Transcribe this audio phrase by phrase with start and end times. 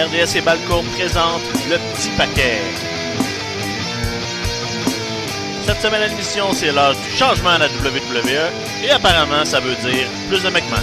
[0.00, 2.58] RDS et Balcourt présentent le petit paquet.
[5.66, 8.50] Cette semaine à l'émission, c'est l'heure du changement à la WWE
[8.82, 10.80] et apparemment, ça veut dire plus de McMahon.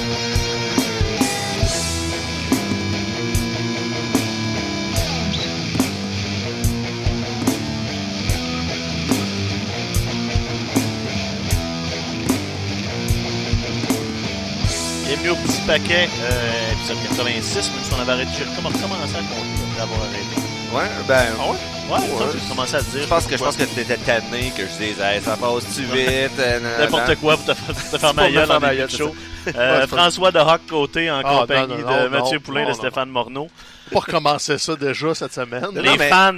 [15.07, 18.87] Bienvenue au petit paquet, euh, épisode 86, même si on avait arrêté, j'ai recommencé à
[18.87, 20.41] compter après avoir arrêté.
[20.73, 21.25] Ouais, ben.
[21.39, 21.57] Ah ouais?
[21.89, 22.31] Ouais, Ouais.
[22.33, 23.01] j'ai commencé à te dire.
[23.03, 26.31] Je pense que je pense que t'étais tanné que je disais hey, ça passe-tu vite?
[26.39, 29.15] Euh, N'importe quoi pour te, faire ma gueule faire en début de show.
[29.55, 32.73] Euh, François de Rock Côté en Ah, compagnie non, non, de non, Mathieu Poulain et
[32.73, 33.47] Stéphane Morneau.
[33.93, 35.67] pas recommencer ça déjà cette semaine.
[35.75, 36.33] Les mais- fans,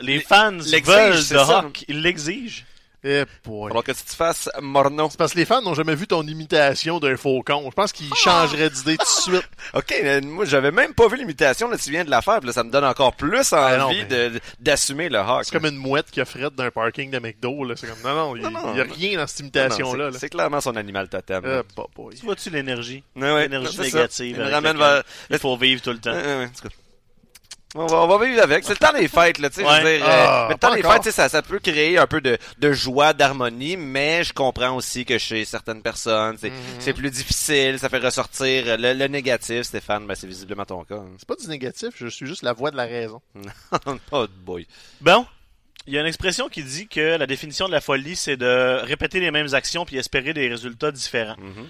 [0.00, 1.36] les fans veulent de.
[1.36, 1.84] Rock.
[1.88, 2.62] Ils l'exigent.
[3.06, 3.70] Eh boy.
[3.70, 5.10] Alors que tu te fasses mornon.
[5.10, 7.64] C'est parce que les fans n'ont jamais vu ton imitation d'un faucon.
[7.66, 8.16] Je pense qu'ils Ah!
[8.16, 9.48] changeraient d'idée tout de suite.
[9.74, 12.52] Ok, moi j'avais même pas vu l'imitation, là tu viens de la faire, puis là
[12.54, 15.44] ça me donne encore plus envie non, mais- de- d'assumer le Hawk.
[15.44, 17.64] C'est comme une mouette qui a frette d'un parking de McDo.
[17.64, 17.74] là.
[17.76, 20.06] C'est comme, non, non, il n'y a rien dans cette imitation-là.
[20.08, 20.18] c'est- là.
[20.18, 21.42] C'est clairement son animal totem.
[21.44, 21.60] Eh
[21.96, 22.14] boy.
[22.14, 23.02] Tu vois-tu l'énergie?
[23.16, 24.36] Ouais, ouais, L'énergie négative.
[24.36, 26.12] Il avec ramène vers- Il faut vivre tout le temps.
[26.12, 26.48] Ouais, ouais.
[27.76, 28.62] On va, on va vivre avec.
[28.64, 29.62] C'est le temps des fêtes, là, tu sais.
[29.62, 29.96] je veux Ouais.
[29.98, 30.92] dire, Ah, euh, mais le temps des encore.
[30.92, 34.32] fêtes, tu sais, ça, ça peut créer un peu de, de joie, d'harmonie, mais je
[34.32, 36.94] comprends aussi que chez certaines personnes, c'est Mhm.
[36.94, 40.06] plus difficile, ça fait ressortir le, le négatif, Stéphane.
[40.06, 41.00] Ben, c'est visiblement ton cas.
[41.18, 43.20] C'est pas du négatif, je suis juste la voix de la raison.
[44.12, 44.66] oh boy.
[45.00, 45.26] Bon.
[45.86, 48.80] Il y a une expression qui dit que la définition de la folie, c'est de
[48.84, 51.36] répéter les mêmes actions puis espérer des résultats différents.
[51.38, 51.66] Mhm.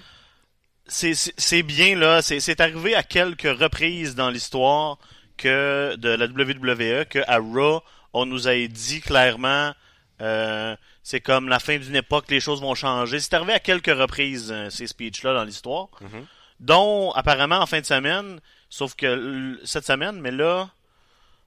[0.87, 4.97] c'est bien là, c'est arrivé à quelques reprises dans l'histoire
[5.37, 7.81] que de la WWE que à Raw
[8.13, 9.73] on nous a dit clairement
[10.21, 13.19] euh, c'est comme la fin d'une époque, les choses vont changer.
[13.19, 16.25] C'est arrivé à quelques reprises euh, ces speeches là dans l'histoire, Mhm.
[16.61, 20.69] dont apparemment en fin de semaine, sauf que cette semaine, mais là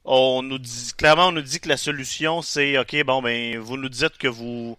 [0.04, 3.76] on nous dit clairement on nous dit que la solution c'est ok bon ben vous
[3.76, 4.78] nous dites que vous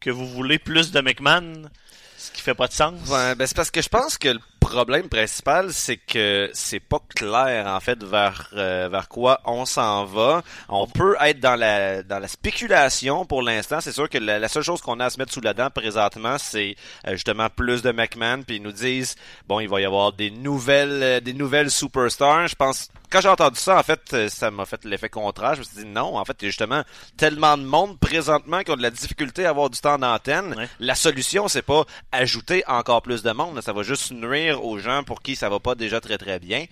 [0.00, 1.68] que vous voulez plus de McMahon,
[2.16, 3.08] ce qui fait pas de sens.
[3.08, 7.00] Ouais, ben c'est parce que je pense que le problème principal, c'est que c'est pas
[7.14, 10.42] clair en fait vers euh, vers quoi on s'en va.
[10.68, 13.80] On peut être dans la dans la spéculation pour l'instant.
[13.80, 15.70] C'est sûr que la, la seule chose qu'on a à se mettre sous la dent
[15.70, 16.76] présentement, c'est
[17.08, 18.42] euh, justement plus de McMahon.
[18.46, 19.16] Puis ils nous disent
[19.48, 22.46] bon, il va y avoir des nouvelles euh, des nouvelles superstars.
[22.46, 25.54] Je pense quand j'ai entendu ça, en fait, ça m'a fait l'effet contraire.
[25.54, 26.82] Je me suis dit non, en fait, il y a justement
[27.16, 30.54] tellement de monde présentement qui ont de la difficulté à avoir du temps d'antenne.
[30.56, 30.68] Ouais.
[30.78, 33.60] La solution, c'est pas ajouter encore plus de monde.
[33.62, 36.66] Ça va juste nuire aux gens pour qui ça va pas déjà très très bien.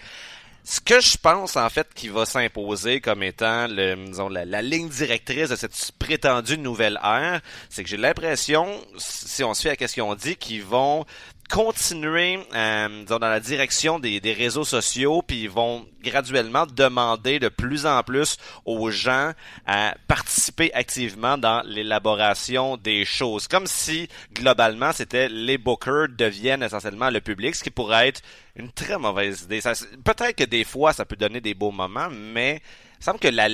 [0.64, 5.48] Ce que je pense en fait qui va s'imposer comme étant la, la ligne directrice
[5.48, 7.40] de cette prétendue nouvelle ère,
[7.70, 8.66] c'est que j'ai l'impression,
[8.98, 11.06] si on se fait à qu'ils ont dit, qu'ils vont
[11.50, 17.38] continuer euh, disons, dans la direction des, des réseaux sociaux, puis ils vont graduellement demander
[17.38, 19.32] de plus en plus aux gens
[19.66, 23.48] à participer activement dans l'élaboration des choses.
[23.48, 28.20] Comme si, globalement, c'était les bookers deviennent essentiellement le public, ce qui pourrait être
[28.56, 29.60] une très mauvaise idée.
[30.04, 32.60] Peut-être que des fois, ça peut donner des beaux moments, mais
[33.00, 33.48] il semble que la-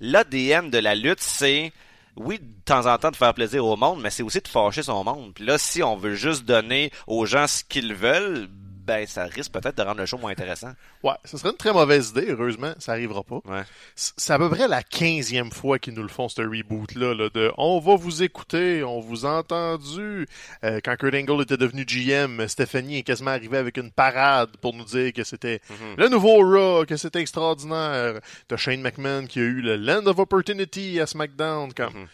[0.00, 1.72] l'ADN de la lutte, c'est
[2.16, 4.82] oui, de temps en temps de faire plaisir au monde, mais c'est aussi de fâcher
[4.82, 5.32] son monde.
[5.34, 8.48] Puis là, si on veut juste donner aux gens ce qu'ils veulent,
[8.86, 10.72] ben ça risque peut-être de rendre le show moins intéressant.
[11.02, 13.40] Ouais, ce serait une très mauvaise idée, heureusement, ça arrivera pas.
[13.44, 13.62] Ouais.
[13.94, 17.52] C'est à peu près la quinzième fois qu'ils nous le font, ce reboot-là, là, de
[17.58, 20.26] «On va vous écouter, on vous a entendu
[20.64, 24.72] Euh, Quand Kurt Angle était devenu GM, Stephanie est quasiment arrivée avec une parade pour
[24.74, 25.94] nous dire que c'était Mhm.
[25.98, 28.20] le nouveau Raw, que c'était extraordinaire.
[28.48, 31.74] T'as Shane McMahon qui a eu le Land of Opportunity à SmackDown.
[31.74, 31.92] Comme...
[31.94, 32.06] Mhm.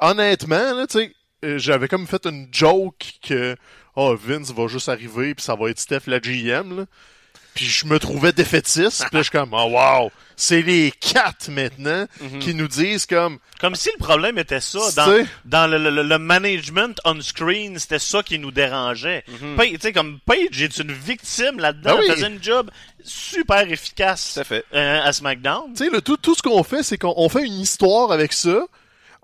[0.00, 1.12] Honnêtement, là, tu sais,
[1.44, 3.56] euh, j'avais comme fait une joke que
[3.96, 6.78] oh, Vince va juste arriver puis ça va être Steph la GM.
[6.78, 6.84] Là.
[7.54, 9.00] Puis je me trouvais défaitiste.
[9.06, 12.38] Puis là, je suis comme, oh wow, c'est les quatre maintenant Mhm.
[12.38, 14.78] qui nous disent comme, Comme si le problème était ça.
[14.94, 19.24] Dans, dans le, le- le management on-screen, c'était ça qui nous dérangeait.
[19.56, 21.94] Page- Tu sais, comme Paige est une victime là-dedans.
[21.94, 22.10] Ben oui.
[22.10, 22.70] Faisait une job
[23.02, 24.64] super efficace à fait.
[24.74, 25.72] euh, à SmackDown.
[25.74, 28.34] tu sais, le- tout, tout ce qu'on fait, c'est qu'on on fait une histoire avec
[28.34, 28.66] ça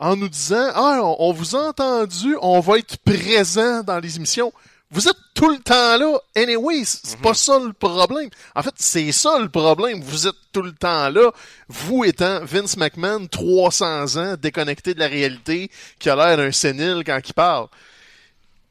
[0.02, 4.16] en nous disant, ah, on, on vous a entendu, on va être présent dans les
[4.16, 4.52] émissions.
[4.90, 6.18] Vous êtes tout le temps là.
[6.34, 8.28] Anyway, c'est c'est pas ça le problème.
[8.56, 10.02] En fait, c'est ça le problème.
[10.02, 11.30] Vous êtes tout le temps là.
[11.68, 15.70] Vous étant Vince McMahon, 300 ans, déconnecté de la réalité,
[16.00, 17.68] qui a l'air d'un sénile quand il parle.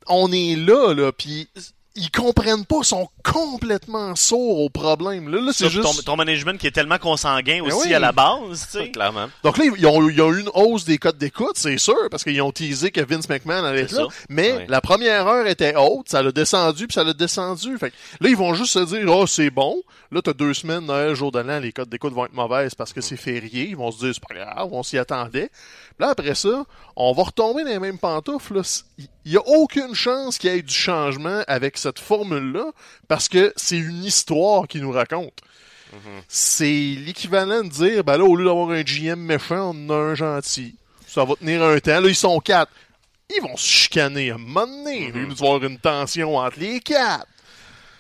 [0.08, 1.48] On est là, là, puis
[1.96, 5.30] ils comprennent pas, sont complètement sourds au problème.
[5.30, 5.84] Là, là c'est juste...
[5.84, 7.94] ton, ton management qui est tellement consanguin aussi oui.
[7.94, 8.90] à la base, tu sais.
[8.92, 9.30] Clairement.
[9.44, 12.24] Donc là, ils ont, ils ont eu une hausse des codes d'écoute, c'est sûr, parce
[12.24, 14.08] qu'ils ont teasé que Vince McMahon allait être là.
[14.10, 14.16] ça.
[14.30, 17.78] Mais la première heure était haute, ça l'a descendu, puis ça l'a descendu.
[17.78, 19.82] Fait que là, ils vont juste se dire, oh, c'est bon.
[20.12, 22.92] Là, t'as deux semaines, Noël, jour de l'an, les codes d'écoute vont être mauvaises parce
[22.92, 23.70] que c'est férié.
[23.70, 25.50] Ils vont se dire, c'est pas grave, on s'y attendait.
[25.50, 26.66] Puis là, après ça,
[26.98, 28.56] on va retomber dans les mêmes pantoufles.
[28.56, 28.62] là.
[29.24, 32.72] Il y a aucune chance qu'il y ait du changement avec cette formule-là
[33.12, 35.38] parce que c'est une histoire qui nous raconte.
[36.30, 39.96] C'est l'équivalent de dire, ben là, au lieu d'avoir un GM méchant, on en a
[40.12, 40.76] un gentil.
[41.06, 42.00] Ça va tenir un temps.
[42.00, 42.72] Là, ils sont quatre.
[43.36, 45.08] Ils vont se chicaner à un moment donné.
[45.08, 47.28] Il va y avoir une tension entre les quatre.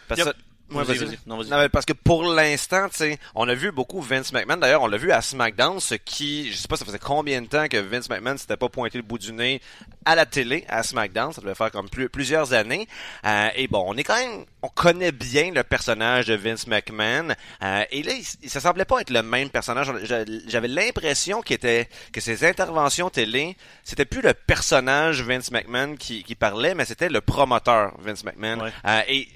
[0.07, 0.29] Parce Yep.
[0.29, 0.35] que-
[0.73, 1.17] Ouais, Vas-y, vas-y, vas-y.
[1.25, 1.49] non, vas-y.
[1.49, 2.87] Non, mais parce que pour l'instant,
[3.35, 4.55] on a vu beaucoup Vince McMahon.
[4.55, 7.47] D'ailleurs, on l'a vu à SmackDown, ce qui, je sais pas, ça faisait combien de
[7.47, 9.59] temps que Vince McMahon s'était pas pointé le bout du nez
[10.05, 11.33] à la télé, à SmackDown.
[11.33, 12.87] Ça devait faire comme plus- plusieurs années.
[13.25, 17.29] Euh, et bon, on est quand même, on connaît bien le personnage de Vince McMahon.
[17.63, 19.91] Euh, et là, il, ça semblait pas être le même personnage.
[20.47, 26.23] J'avais l'impression qu'il était, que ses interventions télé, c'était plus le personnage Vince McMahon qui,
[26.23, 28.61] qui parlait, mais c'était le promoteur Vince McMahon.
[28.65, 28.71] Ouais.
[28.85, 29.27] Euh, et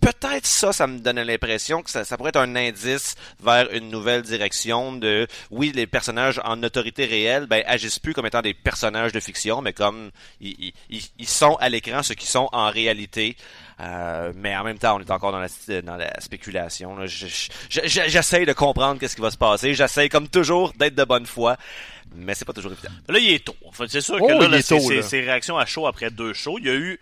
[0.00, 3.90] peut-être ça, ça me donnait l'impression que ça, ça pourrait être un indice vers une
[3.90, 8.54] nouvelle direction de, oui, les personnages en autorité réelle, ben, agissent plus comme étant des
[8.54, 10.10] personnages de fiction, mais comme
[10.40, 13.36] ils, ils- ils, ils sont à l'écran ce qu'ils sont en réalité.
[13.80, 16.96] Euh, mais en même temps, on est encore dans la, dans la spéculation.
[16.96, 17.06] là.
[17.06, 19.72] Je- je- je- J'essaye de comprendre qu'est-ce qui va se passer.
[19.74, 21.56] J'essaye, comme toujours, d'être de bonne foi.
[22.14, 22.90] Mais c'est pas toujours évident.
[23.08, 23.54] Là, il est tôt.
[23.66, 25.02] En fait, c'est sûr Oh, que là, il là, est c'est tôt, c'est- là.
[25.02, 26.58] c'est réaction à chaud après deux shows.
[26.58, 26.98] Il y a eu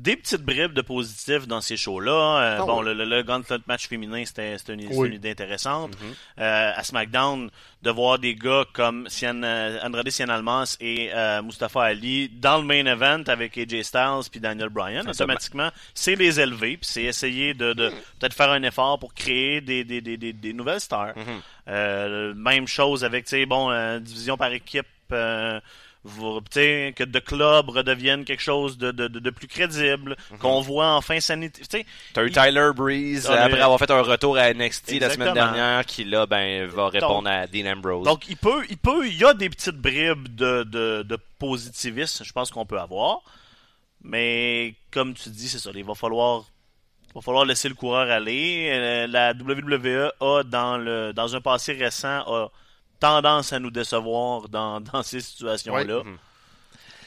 [0.00, 2.12] des petites bribes de positifs dans ces shows-là.
[2.12, 5.08] Euh, Ah bon, le, le, le Gauntlet match féminin, c'était c'était une, Oui.
[5.08, 5.92] une idée intéressante.
[5.92, 6.40] Mm-hmm.
[6.42, 7.50] Euh, à SmackDown,
[7.82, 12.58] de voir des gars comme Cien, euh, Andrade Cien Almas et euh, Mustafa Ali dans
[12.58, 16.88] le main event avec AJ Styles puis Daniel Bryan, Ça, automatiquement, c'est les élever puis
[16.88, 20.52] c'est essayer de, de peut-être faire un effort pour créer des, des, des, des, des
[20.52, 21.14] nouvelles stars.
[21.16, 21.40] Mm-hmm.
[21.68, 24.86] Euh, même chose avec, tu sais, bon, euh, division par équipe.
[25.12, 25.58] euh,
[26.04, 26.40] vous-
[26.94, 30.38] que The Club redevienne quelque chose de, de, de, de plus crédible, Mm-hmm.
[30.38, 31.20] qu'on voit enfin
[31.68, 31.84] sais,
[32.14, 35.10] T'as eu il- Tyler Breeze, Ah, après mais- avoir fait un retour à NXT la
[35.10, 38.04] semaine dernière, qui là, ben, va répondre à Dean Ambrose.
[38.04, 41.02] Donc, il peut, il peut, il y a des petites bribes de, de,
[41.38, 43.20] positivisme, je pense qu'on peut avoir.
[44.02, 46.44] Mais, comme tu dis, c'est ça, il va falloir,
[47.08, 48.68] il va falloir laisser le coureur aller.
[48.70, 52.50] Euh, La WWE a, dans le, dans un passé récent, a
[53.00, 56.02] tendance à nous décevoir dans, dans ces situations-là.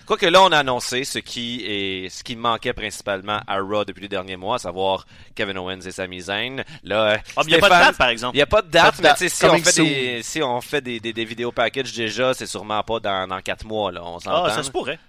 [0.05, 4.01] Quoique là, on a annoncé ce qui est, ce qui manquait principalement à Raw depuis
[4.01, 5.05] les derniers mois, à savoir
[5.35, 6.63] Kevin Owens et Sami Zayn.
[6.83, 8.35] Là, Ah, mais il n'y a pas de date, par exemple.
[8.35, 9.17] Il n'y a pas de Pas date, de mais date.
[9.19, 12.33] tu sais, si on fait, des, si on fait des, des, des vidéos package déjà,
[12.33, 14.01] c'est sûrement pas dans, dans quatre mois, là.
[14.03, 14.45] On s'entend.
[14.45, 14.99] Ah, ça se pourrait.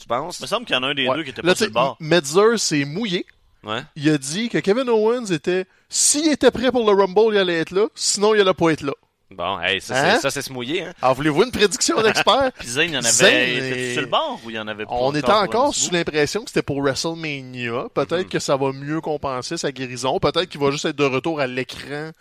[0.00, 0.38] Tu penses?
[0.40, 1.16] Il me semble qu'il y en a un des Ouais.
[1.16, 1.96] deux qui était Là, pas sur tu le sais, bord.
[2.00, 3.26] Metzer s'est mouillé.
[3.62, 3.82] Ouais.
[3.96, 7.58] Il a dit que Kevin Owens était, s'il était prêt pour le Rumble, il allait
[7.60, 7.86] être là.
[7.94, 8.92] Sinon, il allait pas être là.
[9.30, 10.14] Bon, hey, ça, Hein?
[10.16, 10.94] c'est, ça, c'est se mouiller, hein.
[11.02, 12.50] Alors, voulez-vous une prédiction d'expert?
[12.58, 13.58] Puis Zayn, il y en avait.
[13.58, 16.42] Est- sur le bord ou il y en avait pas On était encore sous l'impression
[16.44, 17.88] que c'était pour WrestleMania.
[17.92, 20.18] Peut-être que ça va mieux compenser sa guérison.
[20.18, 22.12] Peut-être qu'il va juste être de retour à l'écran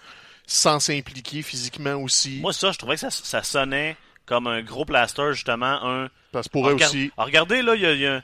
[0.45, 2.39] sans s'impliquer physiquement aussi.
[2.41, 3.95] Moi, ça, je trouvais que ça, ça sonnait
[4.25, 5.79] comme un gros plaster, justement.
[5.85, 6.09] Un...
[6.33, 7.11] Parce que pourrait aussi.
[7.17, 7.93] Ah, regardez, là, il y a.
[7.93, 8.21] il y a-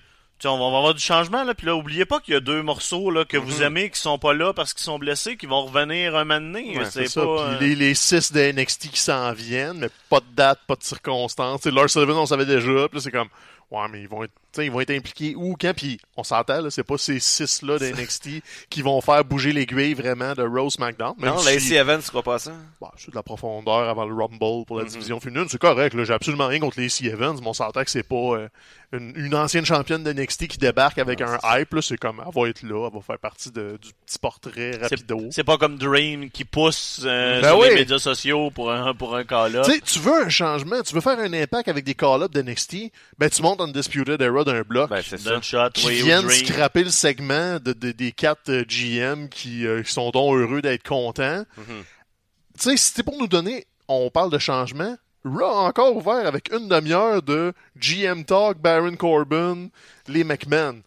[0.50, 1.54] on va avoir du changement, là.
[1.54, 4.18] Puis là, oubliez pas qu'il y a deux morceaux là, que vous aimez qui sont
[4.18, 6.78] pas là parce qu'ils sont blessés, qui vont revenir un moment donné.
[6.78, 7.22] Ouais, c'est pas.
[7.22, 10.84] euh, les, les six de NXT qui s'en viennent, mais pas de date, pas de
[10.84, 11.62] circonstances.
[11.62, 12.88] T'sais, Lars Sullivan, on savait déjà.
[12.90, 13.30] Puis là, c'est comme,
[13.72, 16.62] ouais, mais ils vont être, t'sais, ils vont être impliqués où, quand, puis on s'entend,
[16.62, 18.30] là, c'est pas ces six-là de NXT
[18.70, 21.16] qui vont faire bouger l'aiguille vraiment de Rose McDonald.
[21.20, 22.52] Non, si- Lacey Evans, tu crois pas ça?
[22.80, 24.90] Bon, c'est de la profondeur avant le Rumble pour la Mhm.
[24.90, 25.48] division féminine.
[25.50, 26.04] C'est correct, là.
[26.06, 28.48] J'ai absolument rien contre Lacey Evans, mais on s'entend que c'est pas euh,
[28.92, 31.82] une, une ancienne championne de NXT qui débarque avec un hype, là.
[31.82, 35.20] C'est comme, elle va être là, elle va faire partie de- du petit portrait rapido.
[35.32, 37.70] C'est pas comme Dream qui pousse euh, Ben sur oui.
[37.70, 39.64] les médias sociaux pour un, pour un cas-là.
[39.86, 43.30] Tu veux un changement, tu veux faire un impact avec des call-ups de NXT, ben
[43.30, 44.90] tu montes Undisputed Era d'un bloc.
[44.90, 46.46] D'un shot, qui viennent Dream.
[46.46, 50.62] scraper le segment de, de- des quatre euh, GM qui, euh, qui sont donc heureux
[50.62, 51.46] d'être contents.
[51.58, 51.84] Mhm.
[52.58, 54.96] Tu sais, si c'était pour nous donner, on parle de changement,
[55.26, 59.70] Raw a encore ouvert avec une demi-heure de GM Talk, Baron Corbin,
[60.08, 60.82] les McMahon.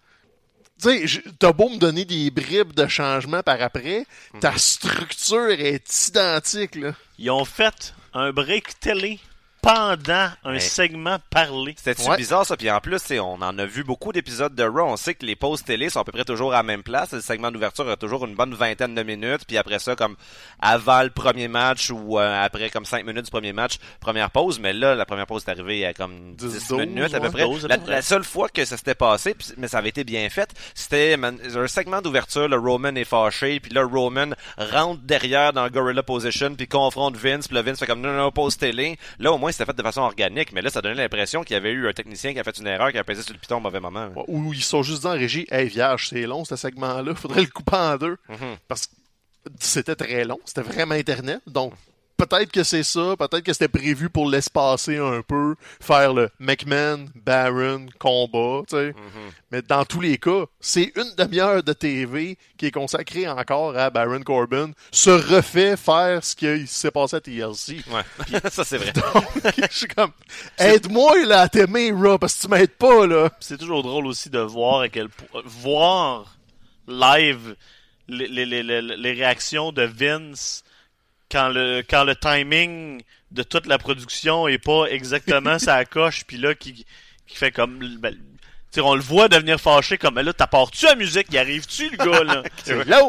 [0.83, 4.41] Tu sais, t'as beau me donner des bribes de changement par après, Mhm.
[4.41, 6.93] ta structure est identique, là.
[7.19, 9.19] Ils ont fait un break télé
[9.67, 10.61] pendant un Ouais.
[10.61, 11.75] segment parlé.
[11.77, 12.17] C'était-tu Ouais.
[12.17, 12.57] bizarre ça?
[12.57, 14.83] Puis en plus, on en a vu beaucoup d'épisodes de Raw.
[14.93, 17.13] On sait que les pauses télé sont à peu près toujours à la même place.
[17.13, 19.45] Le segment d'ouverture a toujours une bonne vingtaine de minutes.
[19.45, 20.15] Puis après ça, comme
[20.61, 24.61] avant le premier match ou euh, après comme cinq minutes du premier match, première pause.
[24.61, 27.31] Mais là, la première pause est arrivée à comme 10, 10, 12, minutes à peu
[27.31, 27.43] près.
[27.43, 27.93] 12 à la, peu près.
[27.95, 31.19] la seule fois que ça s'était passé, puis- mais ça avait été bien fait, c'était
[31.21, 32.47] un segment d'ouverture.
[32.47, 33.59] Le Roman est fâché.
[33.59, 37.49] Puis là, Roman rentre derrière dans Gorilla Position puis confronte Vince.
[37.49, 38.97] Puis là, Vince fait comme non, non, pause télé.
[39.19, 40.53] Là, au moins, c'était fait de façon organique.
[40.53, 42.67] Mais là, ça donnait l'impression qu'il y avait eu un technicien qui a fait une
[42.67, 44.11] erreur, qui a pesé sur le piton au mauvais moment.
[44.29, 47.47] Ou ils sont juste dit en régie, hey, vierge, c'est long ce segment-là, faudrait le
[47.49, 48.17] couper en deux.
[48.29, 48.57] Mhm.
[48.69, 48.93] Parce que
[49.59, 51.41] c'était très long, c'était vraiment Internet.
[51.47, 51.73] Donc,
[52.17, 57.07] peut-être que c'est ça, peut-être que c'était prévu pour l'espacer un peu, faire le McMahon,
[57.15, 58.95] Baron, combat, tu sais.
[59.53, 63.91] Mais dans tous les cas, c'est une demi-heure de TV qui est consacrée encore à
[63.91, 67.81] Baron Corbin, se refait faire ce qui s'est passé à TLC.
[67.91, 68.93] Ouais, ça c'est vrai.
[68.95, 69.25] Donc,
[69.71, 70.11] je suis comme,
[70.59, 73.31] aide-moi là à t'aimer, Raw, parce que tu m'aides pas, là.
[73.41, 76.37] C'est toujours drôle aussi de voir à quel po- voir
[76.89, 77.57] live
[78.09, 80.63] les, les, les, les, les réactions de Vince
[81.31, 86.37] quand le quand le timing de toute la production est pas exactement sa coche puis
[86.37, 86.87] là qui
[87.27, 88.17] qui fait comme ben,
[88.73, 91.33] tu sais, on le voit devenir fâché comme là t'apportes-tu la musique?
[91.33, 92.43] Y arrive-tu le gars là?
[92.65, 93.03] C'est là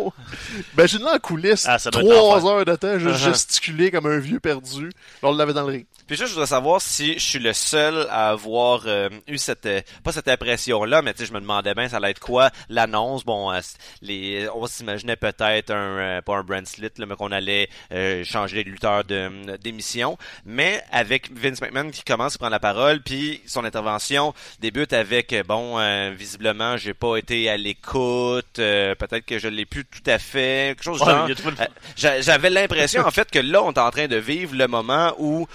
[0.74, 4.20] Imagine-le en coulisses, Ah, ça doit être trois heures de temps, juste gesticuler comme un
[4.20, 4.86] vieux perdu.
[4.88, 4.90] Là,
[5.30, 5.86] on l'avait dans le ring.
[6.08, 9.66] Puis juste, je voudrais savoir si je suis le seul à avoir euh, eu cette,
[9.66, 12.50] euh, pas cette impression-là, mais tu sais, je me demandais bien, ça allait être quoi
[12.70, 13.26] l'annonce?
[13.26, 13.60] Bon, euh,
[14.02, 18.24] les, on s'imaginait peut-être un, euh, pas un brand slit, là, mais qu'on allait euh,
[18.24, 20.18] changer les lutteurs de- d'émission.
[20.46, 25.34] Mais avec Vince McMahon qui commence à prendre la parole, puis son intervention débute avec,
[25.34, 29.86] euh, bon, euh, visiblement, j'ai pas été à l'écoute, euh, peut-être que je l'ai plus
[29.86, 33.72] tout à fait, quelque chose Ouais, Euh, j'a- J'avais l'impression, en fait, que là, on
[33.72, 35.48] est en train de vivre le moment où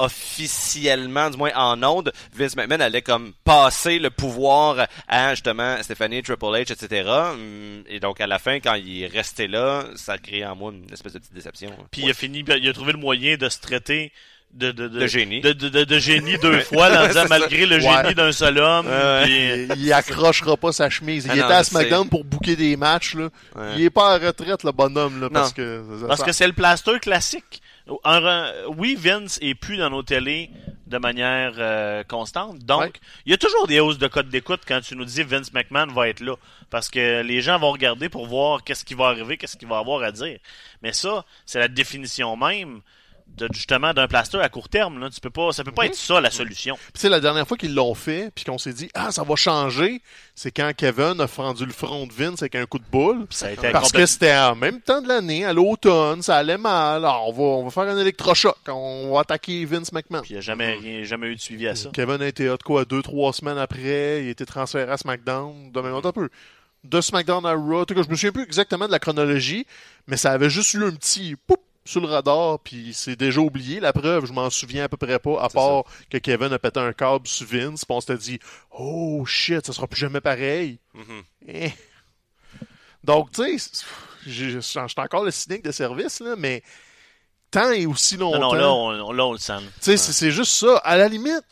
[0.00, 6.22] officiellement, du moins en ondes, Vince McMahon allait comme passer le pouvoir à justement Stephanie,
[6.22, 7.08] Triple H, etc.
[7.32, 10.54] Hum, Et donc à la fin, quand il est resté là, ça a créé en
[10.54, 11.70] moi une espèce de petite déception.
[11.90, 14.12] puis il a fini il a trouvé le moyen de se traiter
[14.54, 15.40] de de, De génie.
[15.40, 17.80] de, de, de- de génie deux fois là, en disant malgré le Ouais.
[18.02, 18.86] génie d'un seul homme
[19.22, 21.26] puis- Il, il accrochera pas sa chemise.
[21.26, 23.28] Il Ah était non, à SmackDown pour booker des matchs, là.
[23.54, 23.72] Ouais.
[23.76, 25.82] Il est pas en retraite, le bonhomme, là, parce que...
[26.06, 27.60] Parce que c'est le plaster classique.
[28.76, 30.50] Oui, Vince est plus dans nos télés
[30.86, 32.58] de manière euh, constante.
[32.60, 32.92] Donc, Ouais.
[33.26, 35.86] il y a toujours des hausses de code d'écoute quand tu nous dis Vince McMahon
[35.92, 36.34] va être là.
[36.70, 39.78] Parce que les gens vont regarder pour voir qu'est-ce qui va arriver, qu'est-ce qu'il va
[39.78, 40.38] avoir à dire.
[40.82, 42.80] Mais ça, c'est la définition même
[43.38, 44.98] de justement d'un plaster à court terme.
[44.98, 45.10] Là.
[45.10, 46.76] Tu peux pas, ça peut pas être ça la solution.
[46.92, 49.36] Puis, sais, la dernière fois qu'ils l'ont fait, puis qu'on s'est dit, ah, ça va
[49.36, 50.02] changer,
[50.34, 53.26] c'est quand Kevin a fendu le front de Vince avec un coup de boule.
[53.30, 56.58] Ça a été Parce que c'était en même temps de l'année, à l'automne, ça allait
[56.58, 57.04] mal.
[57.04, 58.56] Alors, on va, on va faire un électrochoc.
[58.68, 60.22] On va attaquer Vince McMahon.
[60.22, 61.90] Puis il n'y a jamais, rien, jamais eu de suivi à ça.
[61.92, 64.22] Kevin a été hot quoi, deux, trois semaines après.
[64.22, 65.70] Il a été transféré à SmackDown.
[65.72, 66.28] De même un peu.
[66.84, 67.80] De SmackDown à Raw.
[67.80, 69.66] En tout cas, je me souviens plus exactement de la chronologie,
[70.06, 73.80] mais ça avait juste eu un petit poup sur le radar, puis c'est déjà oublié.
[73.80, 76.78] La preuve, je m'en souviens à peu près pas, à part que Kevin a pété
[76.80, 78.38] un câble sur Vince, puis on s'était dit
[78.78, 81.22] «Oh shit, ça sera plus jamais pareil Mhm.
[81.48, 81.70] Eh.
[83.04, 83.70] Donc, tu sais,
[84.26, 86.62] j'ai- je suis encore le cynique de service, là, mais
[87.50, 88.52] tant et aussi Non, longtemps...
[88.56, 89.60] non, là, on, là, on le sent.
[89.80, 90.76] Tu sais, c'est juste ça.
[90.78, 91.42] À la limite,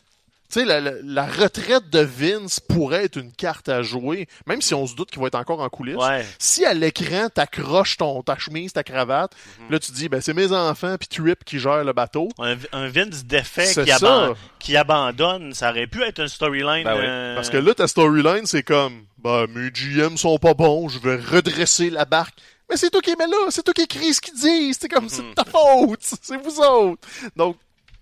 [0.51, 4.61] tu sais, la, la- la retraite de Vince pourrait être une carte à jouer, même
[4.61, 5.97] si on se doute qu'il va être encore en coulisses.
[5.97, 6.25] Ouais.
[6.39, 9.71] Si à l'écran, t'accroches ton, ta chemise, ta cravate, Mhm.
[9.71, 12.29] là, tu dis, ben, c'est mes enfants, puis Trip qui gère le bateau.
[12.39, 13.97] Un, un Vince défait qui, ça.
[13.97, 16.83] aban- qui abandonne, ça aurait pu être une storyline.
[16.83, 17.03] Ben oui.
[17.05, 20.99] euh, Parce que là, ta storyline, c'est comme, ben, mes GM sont pas bons, je
[20.99, 22.35] vais redresser la barque.
[22.69, 25.07] Mais c'est toi qui es là, c'est toi qui écris ce qu'ils disent, c'est comme,
[25.07, 27.07] c'est de ta faute, c'est vous autres.
[27.35, 27.55] Donc,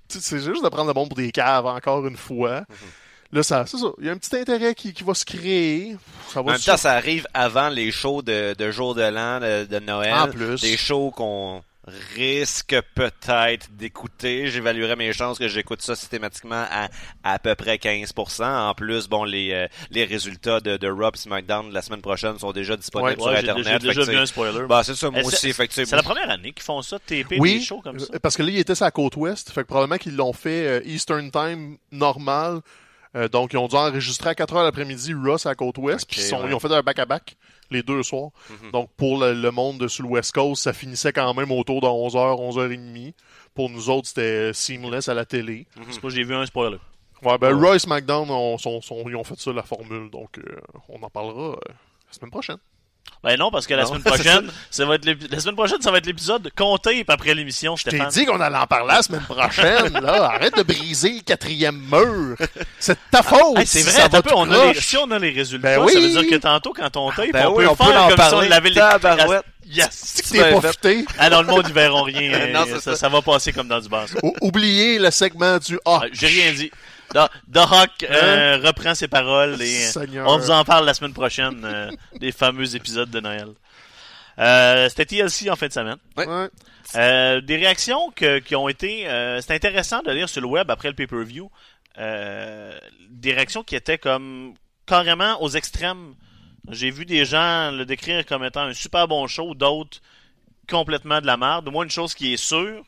[0.07, 2.63] c'est juste de prendre le monde pour des caves, encore une fois.
[3.31, 3.87] Là, ça, c'est ça.
[3.99, 5.97] Il y a un petit intérêt qui, qui va se créer.
[6.29, 9.01] Ça En va même se- temps, ça arrive avant les shows de, de jour de
[9.01, 10.13] l'an, de, de Noël.
[10.13, 10.61] En plus.
[10.61, 11.61] Des shows qu'on
[12.15, 14.47] risque peut-être d'écouter.
[14.47, 16.89] J'évaluerais mes chances que j'écoute ça systématiquement à
[17.23, 18.43] à peu près 15%.
[18.69, 22.37] En plus, bon, les, euh, les résultats de, de et SmackDown de la semaine prochaine
[22.39, 23.81] sont déjà disponibles ouais, sur Internet.
[23.81, 24.65] j'ai déjà vu un spoiler.
[24.67, 25.37] bah, c'est ça, moi Eh, aussi.
[25.37, 27.61] c'est- Fait que, tu sais, C'est la première année qu'ils font ça, TP, Oui, des
[27.63, 28.07] shows comme ça.
[28.13, 29.51] euh, parce que là, il était sur la côte ouest.
[29.51, 32.61] Fait que probablement qu'ils l'ont fait euh, Eastern Time normal.
[33.15, 36.05] Euh, donc, ils ont dû enregistrer à 4 heures l'après-midi Ross à la côte ouest.
[36.09, 36.49] Puis ils, sont- ouais.
[36.49, 37.37] ils ont fait un back-à-back
[37.71, 38.29] les deux soirs.
[38.49, 38.71] Mhm.
[38.71, 41.81] Donc, pour le, le monde de sur le West Coast, ça finissait quand même autour
[41.81, 43.13] de 11h, 11h30.
[43.53, 45.65] Pour nous autres, c'était seamless à la télé.
[45.89, 46.77] C'est pas, j'ai vu un spoiler.
[47.23, 47.67] Ouais, ben, Ouais.
[47.69, 50.09] Royce on, sont- ils ont fait ça, la formule.
[50.09, 50.43] Donc, euh,
[50.89, 51.55] on en parlera euh,
[52.07, 52.57] la semaine prochaine.
[53.23, 55.89] Ben non, parce que la Non, semaine prochaine, ça va être la semaine prochaine, ça
[55.89, 59.21] va être l'épisode compté après l'émission, Je t'ai dit qu'on allait en parler la semaine
[59.21, 60.25] prochaine, là.
[60.35, 62.37] Arrête de briser le quatrième mur.
[62.79, 63.57] C'est de ta faute.
[63.57, 65.99] Hey, c'est si vrai, peu, on a les, si on a les résultats, Ben ça
[65.99, 66.11] veut oui.
[66.11, 68.17] dire que tantôt, quand on tape, Ben on, oui, peut on peut faire en comme
[68.17, 68.49] si on parler.
[68.49, 68.81] l'avait les.
[69.67, 69.87] Yes!
[69.91, 71.05] C'est que Tu t'es futé.
[71.17, 72.49] Ah non, le monde, ils verront rien.
[72.53, 72.95] Non, ça, ça.
[72.95, 73.87] ça va passer comme dans du.
[74.21, 76.01] Ou- Oubliez le segment du A.
[76.03, 76.71] Ah, J'ai rien dit.
[77.13, 77.29] The,
[78.09, 80.27] euh, reprend ses paroles et euh, Seigneur.
[80.27, 83.49] on vous en parle la semaine prochaine euh, des fameux épisodes de Noël.
[84.39, 85.97] Euh, C'était TLC en fin de semaine.
[86.17, 86.27] Ouais.
[86.27, 86.49] Ouais.
[86.95, 89.07] Euh, des réactions que- qui ont été...
[89.07, 91.49] Euh, c'est intéressant de lire sur le web après le pay-per-view.
[91.97, 92.77] Euh,
[93.09, 94.53] des réactions qui étaient comme
[94.85, 96.15] carrément aux extrêmes.
[96.69, 99.99] J'ai vu des gens le décrire comme étant un super bon show, d'autres
[100.69, 101.69] complètement de la merde.
[101.71, 102.83] Moi, une chose qui est sûre,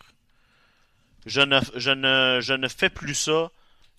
[1.26, 3.50] je ne, je ne, je ne fais plus ça,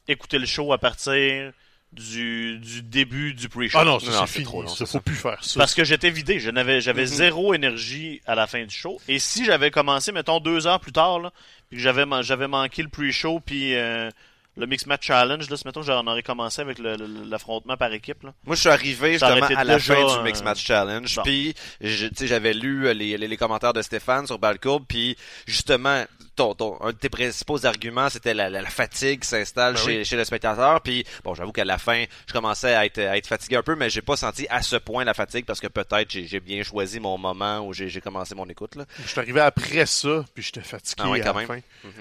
[0.08, 1.52] écouter le show à partir
[1.92, 3.78] du, du début du pre-show.
[3.80, 5.00] Ah non, ça Non, c'est trop long, Ça, c'est faut ça.
[5.00, 5.58] plus faire ça.
[5.58, 7.08] Parce que j'étais vidé, je n'avais, j'avais Mhm.
[7.08, 9.00] zéro énergie à la fin du show.
[9.08, 11.32] Et si j'avais commencé, mettons, deux heures plus tard, là,
[11.70, 14.10] puis que j'avais, j'avais manqué le pre-show, puis euh,
[14.58, 17.90] le Mix Match Challenge, là, si, mettons, j'en aurais commencé avec le- le- l'affrontement par
[17.92, 18.22] équipe.
[18.24, 18.34] Là.
[18.44, 21.22] Moi, je suis arrivé justement à la déjà, fin du Mix Match Challenge, bon.
[21.22, 24.84] puis je- tu sais, j'avais lu euh, les, les, les commentaires de Stéphane sur Balcourbe,
[24.86, 26.04] puis justement,
[26.38, 29.80] ton, ton, un de tes principaux arguments, c'était la, la, la fatigue qui s'installe Ben
[29.84, 33.16] chez, chez le spectateur, puis bon, j'avoue qu'à la fin, je commençais à être, à
[33.18, 35.66] être fatigué un peu, mais j'ai pas senti à ce point la fatigue, parce que
[35.66, 38.76] peut-être j'ai j'ai bien choisi mon moment où j'ai j'ai commencé mon écoute.
[38.76, 38.84] Là.
[39.02, 41.46] Je suis arrivé après ça, puis j'étais fatigué Ah ouais, à quand la même.
[41.48, 41.60] fin.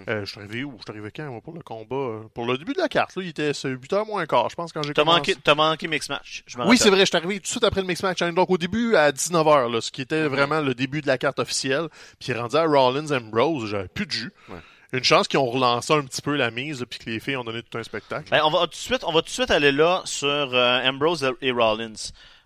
[0.10, 0.74] Euh, je suis arrivé où?
[0.78, 2.22] Je suis arrivé quand, pour le combat?
[2.34, 4.84] Pour le début de la carte, là, il était 8h moins quart, je pense, quand
[4.84, 5.18] j'ai T'as commencé.
[5.20, 6.44] manqué, t'as manqué Mix Match.
[6.46, 8.20] Je Oui, c'est vrai, je suis arrivé tout de suite après le Mix Match.
[8.22, 11.40] Donc, au début, à 19h, là, ce qui était vraiment le début de la carte
[11.40, 11.88] officielle.
[12.20, 14.27] Puis, rendu à Rollins Ambrose, j'avais plus de jus.
[14.50, 14.60] Ouais.
[14.94, 17.44] Une chance qu'ils ont relancé un petit peu la mise, puis que les filles ont
[17.44, 18.30] donné tout un spectacle.
[18.30, 20.82] Ben, on va tout de suite, on va tout de suite aller là sur euh,
[20.88, 21.94] Ambrose et Rollins.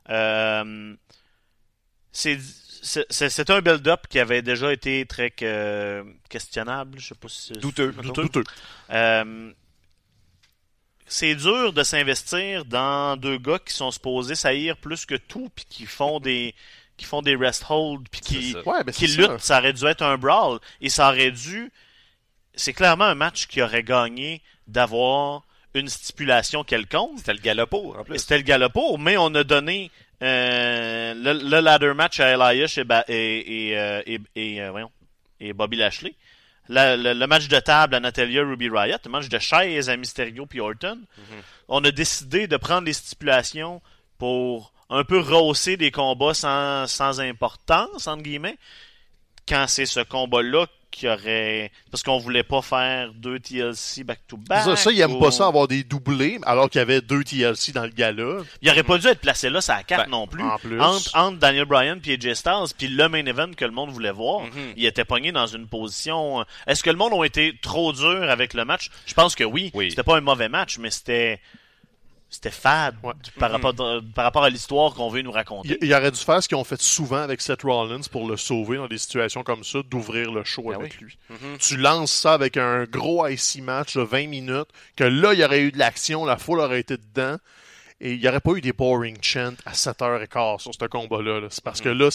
[0.09, 0.95] Euh,
[2.11, 7.91] c'est un build-up qui avait déjà été très euh, questionnable, je sais pas si douteux.
[7.91, 8.43] Douteux.
[8.89, 9.53] Euh,
[11.05, 15.65] c'est dur de s'investir dans deux gars qui sont supposés saillir plus que tout puis
[15.69, 16.55] qui font des
[17.01, 18.55] qui font des rest hold puis qui.
[18.65, 19.39] Ouais, ben, qui luttent, ça.
[19.39, 21.71] ça aurait dû être un brawl et ça aurait dû
[22.53, 25.43] c'est clairement un match qui aurait gagné d'avoir
[25.73, 27.17] une stipulation quelconque.
[27.19, 28.19] C'était le galopo, en plus.
[28.19, 29.89] C'était le galopo, mais on a donné
[30.21, 34.71] euh, le, le ladder match à Elias et, Ba- et, et, euh, et, et, euh,
[34.71, 34.91] voyons,
[35.39, 36.13] et Bobby Lashley.
[36.69, 39.95] La- le, le match de table à Natalia Ruby Riot, le match de chaise à
[39.97, 40.99] Mysterio puis Orton.
[41.69, 43.81] On a décidé de prendre les stipulations
[44.17, 48.57] pour un peu rehausser des combats sans, sans importance, entre guillemets,
[49.47, 51.71] quand c'est ce combat-là qui aurait...
[51.89, 54.65] Parce qu'on voulait pas faire deux TLC back-to-back.
[54.65, 57.23] Ça, ça, ils aiment ou- pas ça avoir des doublés, alors qu'il y avait deux
[57.23, 58.39] TLC dans le gala.
[58.61, 60.43] Il aurait pas dû être placé là, ça carte Ben, non plus.
[60.43, 60.81] en plus.
[60.81, 64.11] Entre, entre Daniel Bryan puis AJ Styles, puis le main event que le monde voulait
[64.11, 64.73] voir, Mhm.
[64.75, 66.41] il était pogné dans une position.
[66.41, 68.89] euh, Est-ce que le monde a été trop dur avec le match?
[69.05, 69.71] Je pense que oui.
[69.73, 69.91] Oui.
[69.91, 71.39] C'était pas un mauvais match, mais c'était
[72.31, 73.11] c'était fade Ouais.
[73.37, 73.75] par, rapport,
[74.15, 75.77] par rapport à l'histoire qu'on veut nous raconter.
[75.81, 78.37] Il, il aurait dû faire ce qu'ils ont fait souvent avec Seth Rollins pour le
[78.37, 81.17] sauver dans des situations comme ça, d'ouvrir le show Ben avec lui.
[81.29, 81.57] Mhm.
[81.59, 85.43] Tu lances ça avec un gros IC match de 20 minutes, que là, il y
[85.43, 87.37] aurait eu de l'action, la foule aurait été dedans,
[88.03, 91.39] et il n'y aurait pas eu des boring chants à 7h15 sur ce combat-là.
[91.39, 91.47] là.
[91.51, 91.97] C'est parce que Mm.
[91.99, 92.09] là,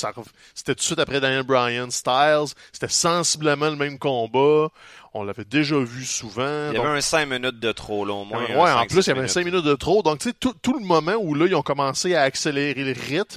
[0.54, 4.68] c'était tout de suite après Daniel Bryan Styles, c'était sensiblement le même combat,
[5.14, 6.68] on l'avait déjà vu souvent.
[6.70, 8.44] Il y donc- avait un 5 minutes de trop, là, au moins.
[8.44, 10.02] Ouais, un en plus, il y avait 5 minutes de trop.
[10.02, 12.92] Donc, tu sais, tout, tout le moment où là, ils ont commencé à accélérer le
[13.00, 13.36] rythme,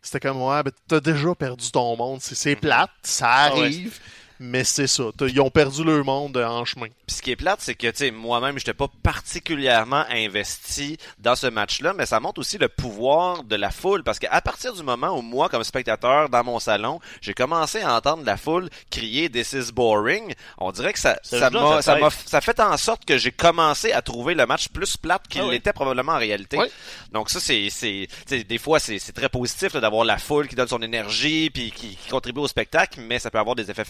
[0.00, 2.20] c'était comme, ouais, ben, t'as déjà perdu ton monde.
[2.22, 3.88] C'est c'est plate, ça Ah ouais.
[4.40, 5.04] Mais c'est ça.
[5.20, 6.86] Ils ont perdu leur monde en chemin.
[7.06, 11.36] Puis ce qui est plate, c'est que tu sais, moi-même, j'étais pas particulièrement investi dans
[11.36, 14.82] ce match-là, mais ça montre aussi le pouvoir de la foule, parce qu'à partir du
[14.82, 19.30] moment où moi, comme spectateur, dans mon salon, j'ai commencé à entendre la foule crier
[19.30, 23.04] "This is boring", on dirait que ça, Ça m'a, ça m'a, ça fait en sorte
[23.04, 25.52] que j'ai commencé à trouver le match plus plate qu'il Ah oui.
[25.52, 26.58] l'était probablement en réalité.
[26.58, 26.66] Oui.
[27.12, 30.48] Donc ça, c'est, c'est, tu sais, des fois, c'est, c'est très positif d'avoir la foule
[30.48, 33.70] qui donne son énergie puis qui, qui contribue au spectacle, mais ça peut avoir des
[33.70, 33.84] effets,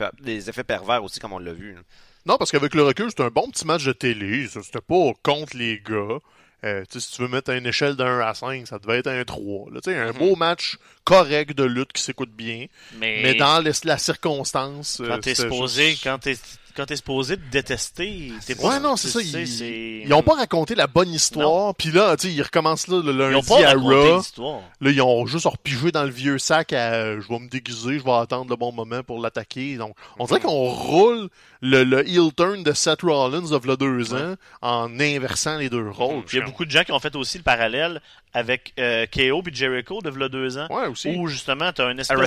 [0.47, 1.73] effets pervers aussi, comme on l'a vu.
[1.75, 1.81] là.
[2.27, 4.47] Non, parce qu'avec le recul, c'était un bon petit match de télé.
[4.49, 6.19] C'était pas contre les gars.
[6.65, 9.25] Euh, si tu veux mettre une échelle de 1 à 5, ça devait être un
[9.25, 9.71] 3.
[9.73, 10.19] Là, un Mhm.
[10.19, 10.77] beau match
[11.09, 12.67] correct de lutte qui s'écoute bien.
[12.99, 15.01] Mais, Mais dans la circonstance.
[15.01, 16.37] euh, quand t'es supposé, juste- quand t'es
[16.77, 18.69] quand t'es supposé te détester, t'es pas.
[18.69, 19.21] Ouais, non, c'est ça.
[19.21, 21.75] Ils, ils ont pas raconté la bonne histoire.
[21.75, 24.23] Puis là, tu sais, ils recommencent là, le Ils ont lundi pas à Raw.
[24.81, 28.05] Là, ils ont juste repigé dans le vieux sac à je vais me déguiser, je
[28.05, 29.77] vais attendre le bon moment pour l'attaquer.
[29.77, 31.29] Donc, on dirait qu'on roule
[31.63, 35.89] le, le heel turn de Seth Rollins of le deux ans en inversant les deux
[35.91, 36.23] rôles.
[36.33, 38.01] Il y a beaucoup de gens qui ont fait aussi le parallèle
[38.33, 40.67] avec euh, KO puis Jericho de v'là deux ans.
[40.71, 41.15] Ouais, aussi.
[41.17, 42.19] Où justement, t'as un espèce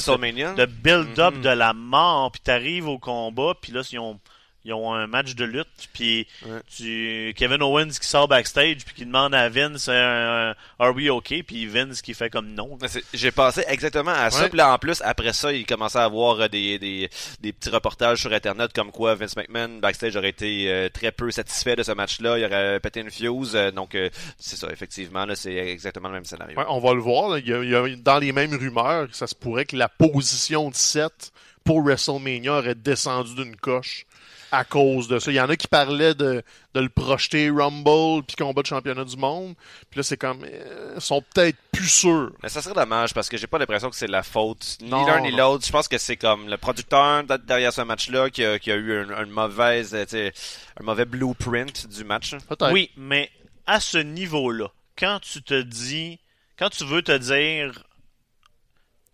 [0.55, 1.41] de, build-up Mhm.
[1.41, 4.19] de la mort, puis t'arrives au combat, puis là, ils ont,
[4.63, 6.59] ils ont un match de lutte, puis Ouais.
[6.75, 11.41] tu, Kevin Owens qui sort backstage, puis qui demande à Vince, euh, Are we okay?
[11.43, 12.77] Puis Vince qui fait comme non.
[13.13, 14.43] J'ai pensé exactement à ça.
[14.43, 14.49] Ouais.
[14.49, 17.69] Puis là, en plus, après ça, il commençait à avoir euh, des, des, des petits
[17.69, 21.83] reportages sur Internet comme quoi Vince McMahon, backstage, aurait été euh, très peu satisfait de
[21.83, 22.37] ce match-là.
[22.37, 23.55] Il aurait pété une fuse.
[23.55, 25.25] euh, donc, euh, c'est ça, effectivement.
[25.25, 26.57] là C'est exactement le même scénario.
[26.57, 27.29] Ouais, on va le voir.
[27.29, 27.39] là.
[27.39, 29.89] Il y a- il y a- dans les mêmes rumeurs, ça se pourrait que la
[29.89, 31.31] position de 7
[31.63, 34.05] pour WrestleMania aurait descendu d'une coche
[34.51, 35.31] à cause de ça.
[35.31, 39.05] Il y en a qui parlaient de, de le projeter Rumble puis combat de championnat
[39.05, 39.55] du monde.
[39.89, 40.43] Puis là, c'est comme...
[40.43, 42.31] euh, Ils sont peut-être plus sûrs.
[42.43, 45.21] Mais ça serait dommage parce que j'ai pas l'impression que c'est la faute ni l'un
[45.21, 45.65] ni l'autre.
[45.65, 48.99] Je pense que c'est comme le producteur derrière ce match-là qui a, qui a eu
[48.99, 50.33] un, une mauvaise, euh, tu sais,
[50.79, 52.31] un mauvais blueprint du match.
[52.47, 52.71] Peut-être.
[52.73, 53.29] Oui, mais
[53.67, 56.19] à ce niveau-là, quand tu te dis,
[56.59, 57.83] quand tu veux te dire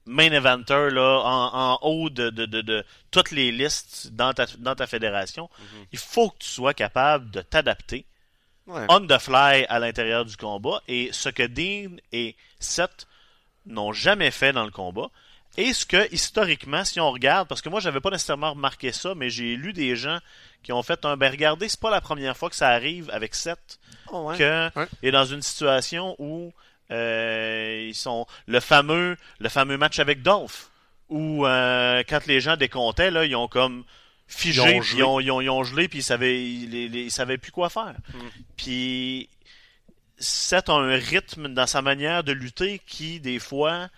[0.08, 4.46] main eventer là, en, en haut de, de, de, de toutes les listes dans ta,
[4.58, 5.50] dans ta fédération,
[5.92, 8.06] il faut que tu sois capable de t'adapter
[8.66, 8.86] Ouais.
[8.90, 10.82] on the fly à l'intérieur du combat.
[10.90, 13.08] Et ce que Dean et Seth
[13.66, 15.10] n'ont jamais fait dans le combat.
[15.56, 19.16] Et ce que, historiquement, si on regarde, parce que moi, j'avais pas nécessairement remarqué ça,
[19.16, 20.20] mais j'ai lu des gens
[20.64, 23.36] qui ont fait un, ben regardez, c'est pas la première fois que ça arrive avec
[23.36, 23.80] Seth,
[24.12, 24.38] Oh, ouais.
[24.38, 24.88] que Ouais.
[25.02, 26.52] est dans une situation où
[26.90, 30.70] ils sont le fameux, le fameux match avec Dolph,
[31.10, 33.84] où euh, quand les gens décomptaient, là, ils ont comme
[34.28, 37.38] figé, Ils ont ils ont, ils ont, ils ont gelé, puis ils savaient, ils, savaient
[37.38, 37.96] plus quoi faire.
[38.14, 38.20] Mm.
[38.58, 39.30] Puis
[40.18, 43.90] Seth a un rythme dans sa manière de lutter qui, des fois,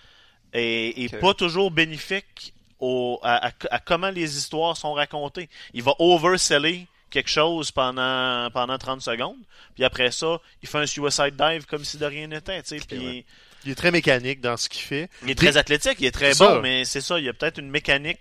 [0.53, 5.49] est, est pas toujours bénéfique au, à, à- à comment les histoires sont racontées.
[5.73, 9.37] Il va overseller quelque chose pendant, pendant 30 secondes,
[9.75, 12.61] puis après ça, il fait un suicide dive comme si de rien n'était.
[12.87, 13.25] Puis.
[13.65, 15.09] Il est très mécanique dans ce qu'il fait.
[15.23, 16.59] il est très athlétique, il est très bon, ça.
[16.61, 18.19] mais c'est ça, il y a peut-être une mécanique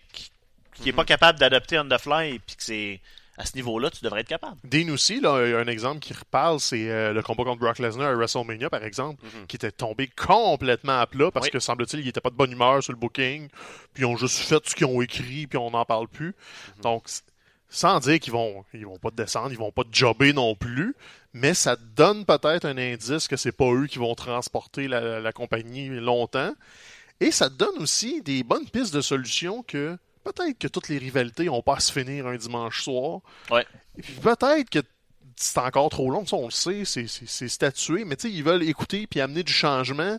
[0.74, 0.96] qui est Mhm.
[0.96, 3.01] pas capable d'adapter on the fly, puis que c'est
[3.37, 4.57] à ce niveau-là, tu devrais être capable.
[4.64, 8.14] Dean aussi, là, un exemple qui reparle, c'est euh, le combat contre Brock Lesnar à
[8.14, 9.46] WrestleMania, par exemple, Mhm.
[9.46, 11.51] qui était tombé complètement à plat parce Oui.
[11.53, 13.48] que, semble-t-il, il était pas de bonne humeur sur le booking,
[13.94, 16.35] puis ils ont juste fait ce qu'ils ont écrit, puis on n'en parle plus.
[16.79, 16.83] Mhm.
[16.83, 17.22] Donc, c-
[17.68, 20.94] sans dire qu'ils vont, ils vont pas descendre, ils vont pas jobber non plus,
[21.33, 25.33] mais ça donne peut-être un indice que c'est pas eux qui vont transporter la, la
[25.33, 26.52] compagnie longtemps.
[27.20, 31.44] Et ça donne aussi des bonnes pistes de solutions que peut-être que toutes les rivalités
[31.44, 33.20] n'ont pas à se finir un dimanche soir.
[33.50, 33.66] Ouais.
[33.96, 34.81] Et puis peut-être que
[35.37, 38.62] c'est encore trop long, ça on le sait, c'est statué, mais tu sais, ils veulent
[38.62, 40.18] écouter puis amener du changement.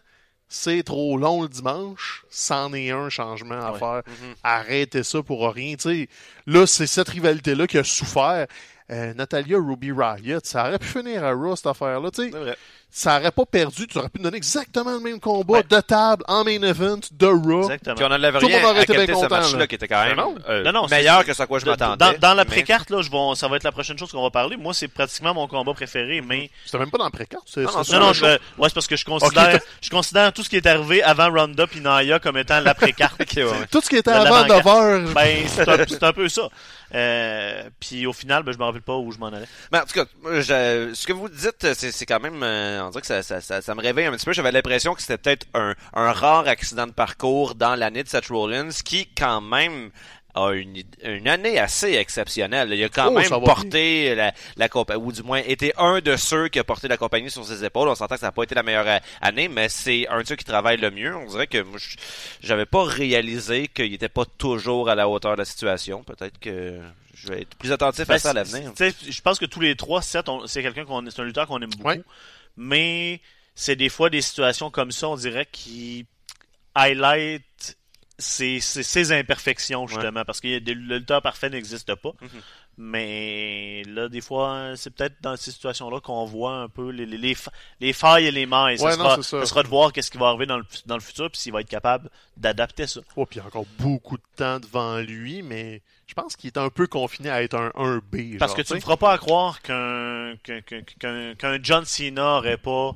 [0.52, 3.80] C'est trop long le dimanche, c'en est un changement à Ouais.
[3.80, 4.02] faire.
[4.08, 4.34] Mhm.
[4.44, 5.76] Arrêtez ça pour rien.
[5.76, 6.10] tu sais.
[6.48, 8.48] Là, c'est cette rivalité-là qui a souffert.
[8.92, 12.10] Euh, Natalia Ruby Riot, ça aurait pu finir à Raw cette affaire-là.
[12.12, 12.30] tu sais.
[12.32, 12.58] C'est vrai.
[12.92, 15.64] Ça aurait pas perdu, tu aurais pu donner exactement le même combat Ouais.
[15.64, 17.62] de table en main event de Raw.
[17.66, 17.94] Exactement.
[17.96, 19.68] Puis on enlève Tout le rien monde aurait été bien content, match-là là.
[19.68, 22.14] qui était quand même Non, euh, Non, meilleur que ce à quoi je Dans- m'attendais.
[22.14, 24.24] Dans, dans la mais- précarte, là, je vais- ça va être la prochaine chose qu'on
[24.24, 24.58] va parler.
[24.58, 27.44] Moi, c'est pratiquement mon combat préféré, mais C'était même pas dans le précarte.
[27.46, 30.50] c'est- Non, non, Non, je, ouais, c'est parce que je considère, je considère tout ce
[30.50, 33.18] qui est arrivé avant Ronda puis Naya comme étant l'après-carte.
[33.22, 33.68] Ok, ouais, ouais.
[33.72, 34.66] Tout ce qui était avant l'avant-garde.
[34.66, 35.14] 9 heures.
[35.14, 36.50] ben, c'est un, c'est un peu ça.
[36.96, 39.48] Euh, puis au final, ben, je me rappelle pas où je m'en allais.
[39.72, 43.02] Mais en tout cas, je- ce que vous dites, c'est, quand même, euh, on dirait
[43.02, 44.34] que ça, ça, ça, ça me réveille un petit peu.
[44.34, 48.28] J'avais l'impression que c'était peut-être un, un rare accident de parcours dans l'année de Seth
[48.28, 49.92] Rollins, qui quand même
[50.46, 52.70] a une, une année assez exceptionnelle.
[52.74, 56.16] Il a quand Oh, même porté la, la compagnie, ou du moins été un de
[56.16, 57.88] ceux qui a porté la compagnie sur ses épaules.
[57.90, 60.28] On s'entend que ça n'a pas été la meilleure a- année, mais c'est un de
[60.28, 61.16] ceux qui travaille le mieux.
[61.16, 61.96] On dirait que moi, je-
[62.42, 66.04] j'avais pas réalisé qu'il était pas toujours à la hauteur de la situation.
[66.04, 66.80] Peut-être que
[67.16, 68.72] je vais être plus attentif à Ben, ça à l'avenir.
[68.78, 70.24] Je pense que tous les trois, c'est
[70.62, 71.90] quelqu'un qu'on, c'est un lutteur qu'on aime beaucoup.
[71.90, 72.02] Ouais.
[72.58, 73.20] Mais
[73.56, 76.06] c'est des fois des situations comme ça, on dirait, qui
[76.76, 77.42] highlight
[78.20, 80.24] ses, ses- ses imperfections, justement.
[80.26, 82.12] Parce que le lutteur parfait n'existe pas.
[82.22, 82.30] Mhm.
[82.82, 87.18] Mais là, des fois, c'est peut-être dans ces situations-là qu'on voit un peu les, les,
[87.18, 87.52] les, fa-
[87.82, 88.78] les failles et les mailles.
[88.78, 89.40] Ça, Ouais, sera, non, c'est ça.
[89.42, 91.52] ça sera de voir qu'est-ce qui va arriver dans le, dans le futur, puis s'il
[91.52, 93.02] va être capable d'adapter ça.
[93.18, 96.48] Oh, puis il y a encore beaucoup de temps devant lui, mais je pense qu'il
[96.48, 98.38] est un peu confiné à être un 1B.
[98.38, 101.84] Parce genre, que tu ne feras pas à croire qu'un qu'un qu'un- qu'un- qu'un John
[101.84, 102.96] Cena aurait pas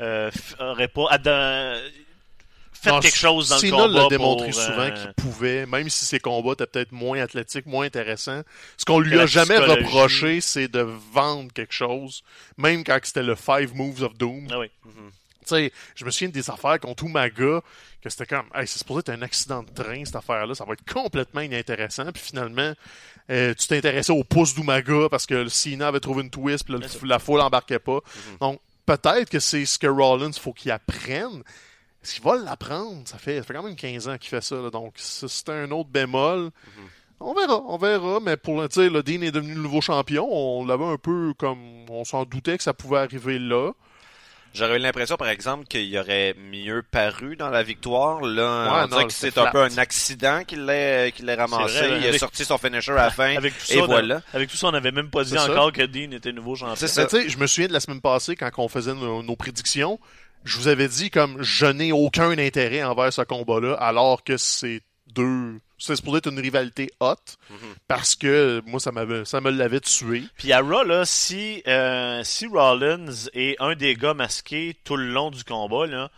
[0.00, 1.74] euh, aurait pas ada-
[2.84, 5.66] fait Non, quelque chose dans Cena le combat l'a démontré pour, souvent euh, qu'il pouvait,
[5.66, 8.42] même si ses combats étaient peut-être moins athlétiques, moins intéressants.
[8.76, 12.22] Ce qu'on lui la a jamais reproché, c'est de vendre quelque chose,
[12.56, 14.48] même quand c'était le Five Moves of Doom.
[14.52, 14.70] ah oui.
[15.46, 17.60] Tu sais, je me souviens des affaires contre Umaga,
[18.02, 20.72] que c'était comme, hey, c'est supposé être un accident de train, cette affaire-là, ça va
[20.72, 22.10] être complètement inintéressant.
[22.12, 22.72] Puis finalement,
[23.30, 26.72] euh, tu t'intéressais au pouce d'Umaga parce que le Cena avait trouvé une twist, puis
[26.74, 27.96] le- la foule embarquait pas.
[28.30, 28.36] Mhm.
[28.40, 31.42] Donc, peut-être que c'est ce que Rollins faut qu'il apprenne.
[32.04, 33.02] Est-ce qu'il va l'apprendre?
[33.06, 35.70] Ça fait, ça fait quand même 15 ans qu'il fait ça, là, donc c'est un
[35.70, 36.50] autre bémol.
[37.18, 40.28] On verra, on verra, mais pour le dire, le Dean est devenu le nouveau champion.
[40.30, 43.72] On l'avait un peu comme on s'en doutait que ça pouvait arriver là.
[44.52, 48.20] J'aurais eu l'impression, par exemple, qu'il aurait mieux paru dans la victoire.
[48.20, 51.26] Là, Ouais, on dirait non, que c'était c'est un peu un accident qu'il l'ait qu'il
[51.26, 51.78] l'ait ramassé.
[51.88, 53.36] Vrai, il a sorti son finisher à la fin.
[53.36, 54.22] Avec tout, et ça, voilà.
[54.32, 55.50] avec tout ça, on n'avait même pas dit ça.
[55.50, 56.76] encore que Dean était nouveau champion.
[56.76, 57.06] Ça.
[57.26, 59.98] je me souviens de la semaine passée quand on faisait nos, nos prédictions.
[60.44, 64.82] Je vous avais dit comme je n'ai aucun intérêt envers ce combat-là, alors que c'est
[65.14, 65.58] deux.
[65.78, 67.36] C'est supposé être une rivalité haute,
[67.88, 70.24] parce que moi ça m'avait ça me l'avait tué.
[70.38, 75.06] Puis à Raw, là, si, euh, si Rollins est un des gars masqués tout le
[75.06, 76.10] long du combat, là,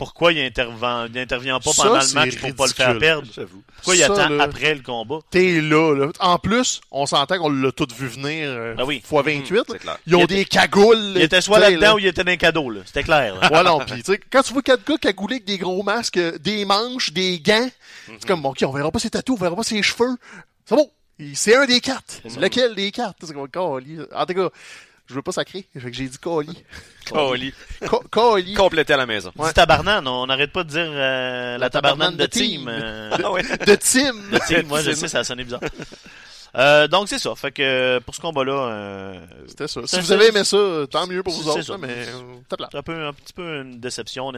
[0.00, 3.00] pourquoi il intervient, il intervient pas Ça, pendant le match pour pas le faire ridicule.
[3.00, 3.28] perdre?
[3.76, 5.18] Pourquoi il attend là, après le combat?
[5.30, 6.08] T'es là, là.
[6.20, 9.02] En plus, on s'entend qu'on l'a tout vu venir euh, Ah oui.
[9.04, 9.54] fois 28.
[9.56, 9.62] là.
[9.68, 9.98] C'est clair.
[10.06, 11.12] Ils ont Il des cagoules.
[11.16, 11.94] Il était soit là-dedans là.
[11.96, 12.80] ou il était dans un cadeau, là.
[12.86, 13.50] C'était clair, là.
[13.52, 16.16] Ouais, non, pis, tu sais, quand tu vois quatre gars cagoulés avec des gros masques,
[16.16, 17.68] euh, des manches, des gants,
[18.06, 20.16] c'est comme, ok, on verra pas ses tatous, on verra pas ses cheveux.
[20.64, 20.90] C'est bon.
[21.34, 22.22] C'est un des quatre.
[22.40, 23.14] Lequel des quatre?
[23.52, 23.98] Cali.
[24.14, 24.48] En tout cas,
[25.10, 25.66] je veux pas sacrer.
[25.74, 26.18] Fait que j'ai dit.
[26.18, 26.64] Coli.
[27.04, 28.54] Ca- Cali.
[28.54, 29.32] Complété à la maison.
[29.36, 32.68] Dis tabarnane, on n'arrête pas de dire euh, la, tabarnane de team.
[32.68, 33.42] euh, Ah ouais.
[33.42, 34.14] De Tim.
[34.32, 35.60] de team, moi je sais, ça a sonné bizarre.
[36.56, 37.34] Euh, donc c'est ça.
[37.34, 39.80] Fait que pour ce combat-là, euh, C'était ça.
[39.86, 40.56] Si vous avez aimé ça,
[40.90, 41.72] tant mieux pour vous C'est autres, ça.
[41.72, 42.04] là, mais euh,
[42.50, 44.32] c'est un, peu, un petit peu une déception.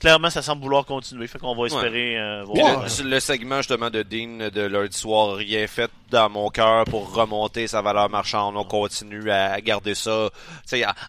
[0.00, 1.26] Clairement, ça semble vouloir continuer.
[1.26, 2.84] Fait qu'on va espérer euh, voir.
[2.84, 7.12] Le, le segment justement de Dean de lundi soir, rien fait dans mon cœur pour
[7.12, 8.56] remonter sa valeur marchande.
[8.56, 10.30] On continue à garder ça.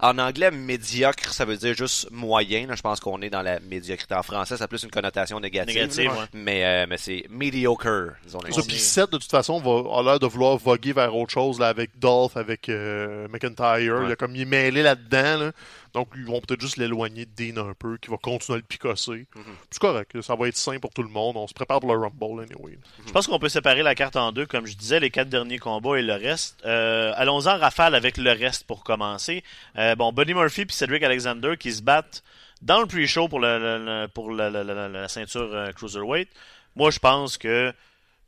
[0.02, 2.68] En- anglais, médiocre, ça veut dire juste moyen.
[2.68, 2.76] là.
[2.76, 4.16] Je pense qu'on est dans la médiocrité.
[4.16, 5.76] En français, ça a plus une connotation négative.
[5.76, 6.26] Négative, ouais.
[6.34, 10.26] Mais, euh, mais c'est mediocre, disons puis Seth, de toute façon, va, a l'air de
[10.28, 14.04] vouloir voguer vers autre chose, là, avec Dolph, avec euh, McIntyre.
[14.06, 15.52] Il, a comme, il est mêlé là-dedans, là.
[15.94, 18.64] Donc, ils vont peut-être juste l'éloigner de Dean un peu, qui va continuer à le
[18.64, 19.26] picosser.
[19.72, 21.38] C'est correct, ça va être sain pour tout le monde.
[21.38, 22.78] On se prépare pour le Rumble, anyway.
[23.06, 25.58] Je pense qu'on peut séparer la carte en deux, comme je disais, les quatre derniers
[25.58, 26.60] combats et le reste.
[26.66, 29.44] Euh, Allons-en en rafale avec le reste pour commencer.
[29.78, 32.24] Euh, bon, Buddy Murphy puis Cedric Alexander qui se battent
[32.62, 36.30] dans le pre-show pour, le, pour la, la- la- la ceinture cruiserweight.
[36.76, 37.74] Moi, je pense que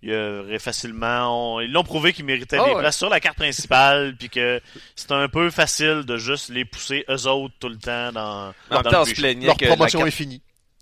[0.02, 2.80] il y aurait facilement, on- ils l'ont prouvé qu'ils méritaient Ah des ouais.
[2.80, 4.62] places sur la carte principale, puis que
[4.96, 8.76] c'est un peu facile de juste les pousser eux autres tout le temps dans, En
[8.76, 10.42] dans temps, le on se Leur que la promotion carte- est finie.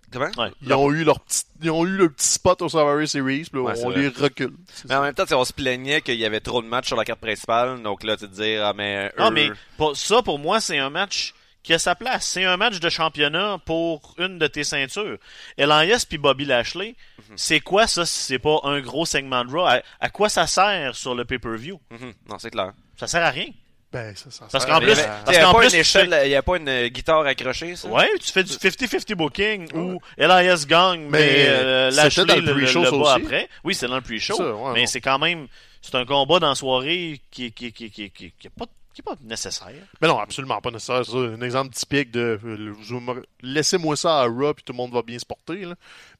[0.09, 0.29] Comment?
[0.37, 0.51] Ouais.
[0.61, 3.59] Ils ont, eu leur petit, ils ont eu le petit spot au Survivor Series, puis
[3.59, 4.03] Ouais, on vrai.
[4.03, 4.53] les recule.
[4.87, 7.03] Mais en même temps, on se plaignait qu'il y avait trop de matchs sur la
[7.03, 7.83] carte principale.
[7.83, 9.11] Donc là, tu te dire, ah, mais.
[9.19, 11.33] Non, eux- mais pour- ça, pour moi, c'est un match
[11.67, 12.25] qui a sa place.
[12.25, 15.17] C'est un match de championnat pour une de tes ceintures.
[15.57, 17.35] Elias puis Bobby Lashley, Mhm.
[17.35, 19.65] c'est quoi ça si c'est pas un gros segment de Raw?
[19.65, 21.79] À, à quoi ça sert sur le pay-per-view?
[21.91, 22.13] Mhm.
[22.29, 22.71] Non, c'est clair.
[22.97, 23.49] Ça sert à rien.
[23.91, 24.95] Ben, ça, ça Parce sert qu'en à plus- rien.
[24.95, 26.57] il y avait, parce il y avait qu'en pas plus, une échelle, il a pas
[26.57, 27.87] une euh, guitare accrochée, ça?
[27.89, 32.41] Ouais, tu fais du 50-50 booking où Elias gagne, mais, Mais euh, Lashley dans le
[32.41, 33.49] le, le, après.
[33.65, 34.41] Oui, c'est dans le pre-show.
[34.41, 35.47] Ouais, mais c'est quand même,
[35.81, 38.65] c'est un combat dans la soirée qui, qui, qui, qui, qui, pas,
[38.97, 39.67] qui est pas nécessaire.
[40.01, 41.05] Mais non, absolument pas nécessaire.
[41.05, 45.01] C'est un exemple typique de euh, laissez-moi ça à Raw puis tout le monde va
[45.03, 45.65] bien se porter.
[45.65, 45.75] Là.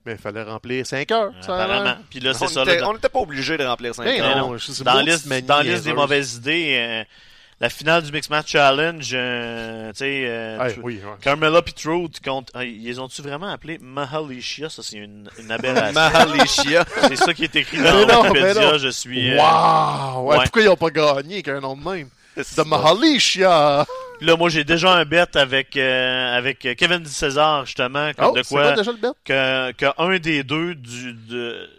[0.06, 1.32] Mais il fallait remplir 5 heures.
[1.42, 1.56] ça.
[1.64, 1.96] Apparemment.
[2.10, 2.62] Puis là, c'est on ça.
[2.64, 4.58] était- là, dans- on n'était pas obligé de remplir 5 Ben Mais non, non.
[4.58, 5.28] je sais dans la liste,
[5.84, 7.04] des mauvaises idées, euh,
[7.60, 11.12] la finale du Mix Match Challenge, euh, tu sais, euh, oui, ouais.
[11.22, 14.70] Carmella puis Truth contre, ah, ils ont-tu vraiment appelé Mahalisha?
[14.70, 15.94] Ça, c'est une, une aberration.
[16.00, 16.86] Mahalisha.
[17.08, 18.78] c'est ça qui est écrit dans Wikipédia.
[18.78, 19.32] Je suis.
[19.32, 20.22] euh, Wow!
[20.22, 20.44] Ouais, ouais.
[20.44, 22.10] Pourquoi ils n'ont pas gagné avec un nom de même?
[22.58, 23.86] De Mahalisha!
[24.22, 28.42] Là, moi, j'ai déjà un bet avec euh, avec Kevin César justement, comme Oh, de
[28.44, 29.10] quoi quoi déjà le bet?
[29.24, 31.70] que, que un des deux du de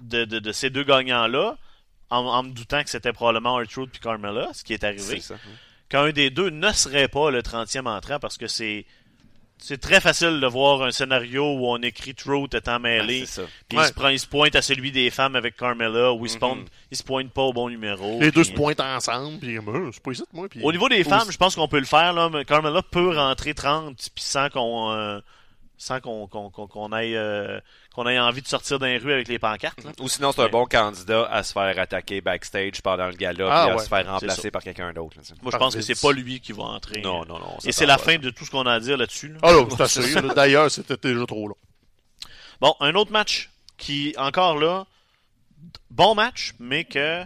[0.00, 1.56] de, de, de ces deux gagnants-là,
[2.10, 5.22] en, en me doutant que c'était probablement R-Truth puis Carmella, ce qui est arrivé.
[5.88, 8.84] Qu'un des deux ne serait pas le 30e entrant parce que c'est
[9.58, 13.24] c'est très facile de voir un scénario où on écrit Truth étant mêlé.
[13.38, 13.84] Ah, puis Ouais.
[13.84, 16.38] il, se prend, il se pointe à celui des femmes avec Carmella ou il, se
[16.38, 18.20] pointe, il se pointe pas au bon numéro.
[18.20, 20.48] Les deux se pointent ensemble, puis euh, c'est pas ici, moi.
[20.48, 20.60] Puis...
[20.62, 22.12] Au niveau des femmes, je pense qu'on peut le faire.
[22.12, 25.20] Là, mais Carmella peut rentrer 30 puis sans qu'on euh,
[25.78, 27.58] sans qu'on qu'on qu'on qu'on aille euh,
[27.96, 29.82] qu'on ait envie de sortir dans les rues avec les pancartes.
[29.82, 29.90] là.
[30.00, 33.62] Ou sinon, c'est un bon candidat à se faire attaquer backstage pendant le gala Ah,
[33.64, 33.82] puis à ouais.
[33.82, 35.16] se faire remplacer par quelqu'un d'autre.
[35.42, 37.00] Moi, je pense que c'est pas lui qui va entrer.
[37.00, 37.56] Non, non, non.
[37.64, 38.18] Et c'est la fin ça.
[38.18, 39.28] de tout ce qu'on a à dire là-dessus.
[39.28, 39.38] là.
[39.42, 40.20] Ah là, c'est assez.
[40.34, 41.56] D'ailleurs, c'était déjà trop long.
[42.60, 44.86] Bon, un autre match qui, encore là,
[45.90, 47.22] bon match, mais que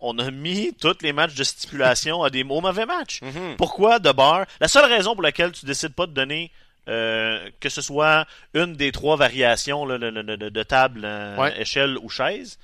[0.00, 3.22] on a mis tous les matchs de stipulation à des au mauvais matchs.
[3.22, 3.56] Mhm.
[3.56, 6.50] Pourquoi de bar La seule raison pour laquelle tu décides pas de donner
[6.88, 11.36] euh, que ce soit une des trois variations là, de, de- de- de table, euh,
[11.36, 11.60] Ouais.
[11.60, 12.58] échelle ou chaise,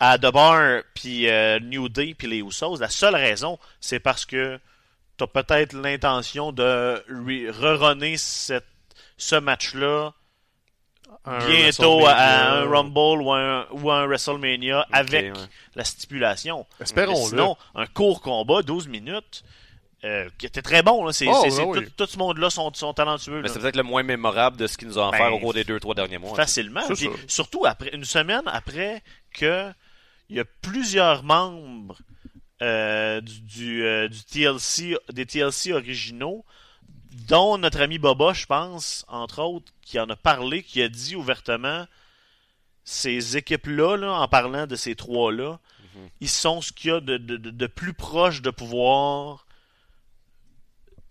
[0.00, 4.24] à The Bar, puis euh, New Day, puis les Usos, la seule raison, c'est parce
[4.26, 4.58] que
[5.16, 8.66] t'as peut-être l'intention de re- rerunner cette,
[9.16, 10.12] ce match-là
[11.46, 12.68] bientôt à, un.
[12.68, 15.40] Rumble ou un, ou un WrestleMania avec ouais.
[15.74, 16.66] la stipulation.
[16.80, 17.28] Espérons-le.
[17.30, 19.42] Sinon, un court combat, 12 minutes,
[20.04, 21.04] euh, qui était très bon.
[21.04, 21.12] Là.
[21.12, 21.84] C'est, Oh, c'est- c'est- oui, oui.
[21.86, 23.36] tout, tout ce monde-là sont, sont talentueux.
[23.40, 23.54] Mais là.
[23.54, 25.64] c'est peut-être le moins mémorable de ce qu'ils nous ont offert Ben, au cours des
[25.64, 26.36] deux, trois derniers mois.
[26.36, 26.82] facilement.
[26.88, 27.10] Puis ça.
[27.26, 29.72] surtout après une semaine après que
[30.28, 31.96] il y a plusieurs membres
[32.62, 36.44] euh, du, du, euh, du TLC, des TLC originaux,
[37.28, 41.14] dont notre ami Boba, je pense, entre autres, qui en a parlé, qui a dit
[41.16, 41.86] ouvertement
[42.84, 45.58] ces équipes-là, là, en parlant de ces trois-là,
[45.94, 46.08] Mhm.
[46.20, 49.43] ils sont ce qu'il y a de, de- de- de plus proche de pouvoir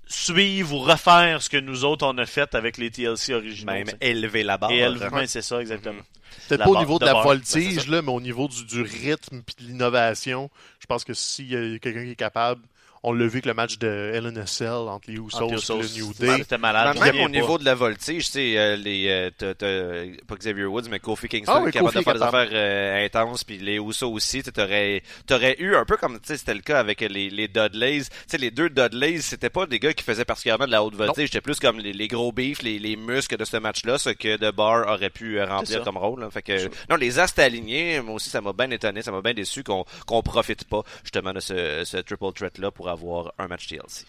[0.08, 3.74] suivre ou refaire ce que nous autres on a fait avec les TLC originaux.
[3.74, 3.98] Même sais.
[4.02, 4.72] élever la barre.
[4.72, 4.96] Et hein.
[5.12, 6.02] ouais, c'est ça, exactement.
[6.48, 7.24] Peut-être La pas au niveau de de la barre.
[7.24, 11.13] Ben, voltige, là, mais au niveau du, du rythme et de l'innovation, je pense que
[11.13, 12.62] s'il y a quelqu'un qui est capable,
[13.04, 16.13] on l'a vu avec le match de LNSL entre les Usos et Usos, le New
[16.13, 16.38] Day.
[16.39, 16.98] C'était malade.
[17.00, 20.66] Même au niveau de la voltige, tu sais, euh, les, euh, t'as- t'as- pas Xavier
[20.66, 23.44] Woods, mais Kofi Kingston, Ah oui, qui est capable de faire des affaires euh, intenses,
[23.44, 26.62] puis les Usos aussi, tu t'aurais, t'aurais eu un peu comme, tu sais, c'était le
[26.62, 28.04] cas avec les, les Dudleys.
[28.04, 30.96] Tu sais, les deux Dudleys, c'était pas des gars qui faisaient particulièrement de la haute
[30.96, 34.12] voltige, c'était plus comme les, les gros beefs, les, les muscles de ce match-là, ce
[34.12, 36.22] que The Bar aurait pu euh, remplir comme rôle.
[36.22, 36.30] là.
[36.32, 39.34] Fait que, non, les astres alignés, moi aussi, ça m'a bien étonné, ça m'a bien
[39.34, 43.67] déçu qu'on, qu'on profite pas, justement, de ce, ce triple threat-là pour avoir un match
[43.67, 44.06] TLC.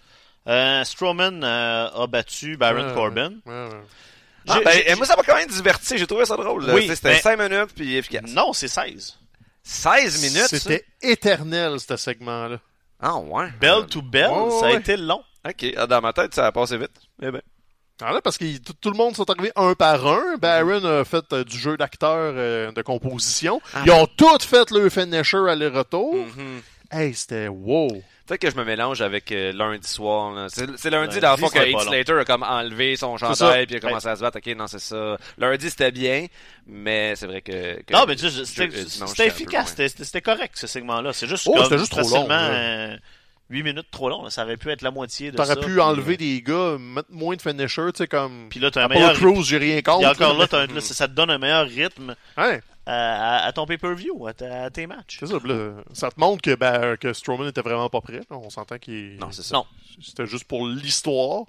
[0.47, 3.33] Euh, Strowman euh, a battu Baron Ouais, Corbin.
[3.47, 3.81] ouais, ouais.
[4.47, 5.97] Ah, ben, et moi, ça m'a quand même diverti.
[5.97, 6.65] J'ai trouvé ça drôle.
[6.71, 8.25] Oui, C'était mais- 5 minutes puis efficace.
[8.29, 9.17] Non, c'est 16.
[9.63, 10.49] 16 minutes?
[10.49, 10.59] ça?
[10.59, 12.59] C'était éternel, ce segment-là.
[13.01, 13.49] Ah, ouais.
[13.61, 14.77] Bell to bell, ouais, ça a ouais.
[14.77, 15.23] été long.
[15.49, 16.93] Ok, ah, dans ma tête, ça a passé vite.
[17.23, 17.41] Eh ben.
[18.01, 20.37] Alors là, parce que tout, tout le monde sont arrivés un par un.
[20.37, 23.63] Baron a fait euh, du jeu d'acteur euh, de composition.
[23.87, 26.15] Ils ont tous fait le finisher aller-retour.
[26.37, 26.61] Mhm.
[26.91, 28.03] Hey, c'était wow.
[28.27, 30.33] Peut-être que je me mélange avec euh, lundi soir.
[30.33, 30.47] là.
[30.49, 31.81] C'est c'est lundi, Lundi, dans le fond, que Heath.
[31.81, 34.39] Slater a comme enlevé son chandail puis il a commencé à se battre.
[34.39, 35.19] Ok, non, c'est ça.
[35.37, 36.27] Lundi, c'était bien,
[36.67, 37.83] mais c'est vrai que...
[37.83, 41.13] que- Non, mais tu sais, c'était efficace, c'était- c'était c'était correct ce segment-là.
[41.13, 42.97] C'est juste Oh, comme c'était juste trop long, euh,
[43.51, 44.25] 8 minutes trop long.
[44.25, 44.31] là.
[44.31, 45.55] Ça aurait pu être la moitié de ça.
[45.55, 48.49] T'aurais pu enlever euh, des gars, mettre moins de finisher, tu sais, comme.
[48.49, 50.03] Puis là, t'as un meilleur Crews, j'ai rien contre.
[50.03, 50.47] Et encore là,
[50.81, 55.17] ça te donne un meilleur rythme Ouais, à, ton pay-per-view, à, ta- à tes matchs.
[55.21, 55.39] c'est ça.
[55.45, 58.19] là, ça te montre que, ben, que Strowman était vraiment pas prêt.
[58.19, 58.37] là.
[58.37, 59.17] On s'entend qu'il.
[59.19, 59.57] Non, c'est ça.
[59.57, 59.67] Non.
[60.03, 61.45] C'était juste pour l'histoire.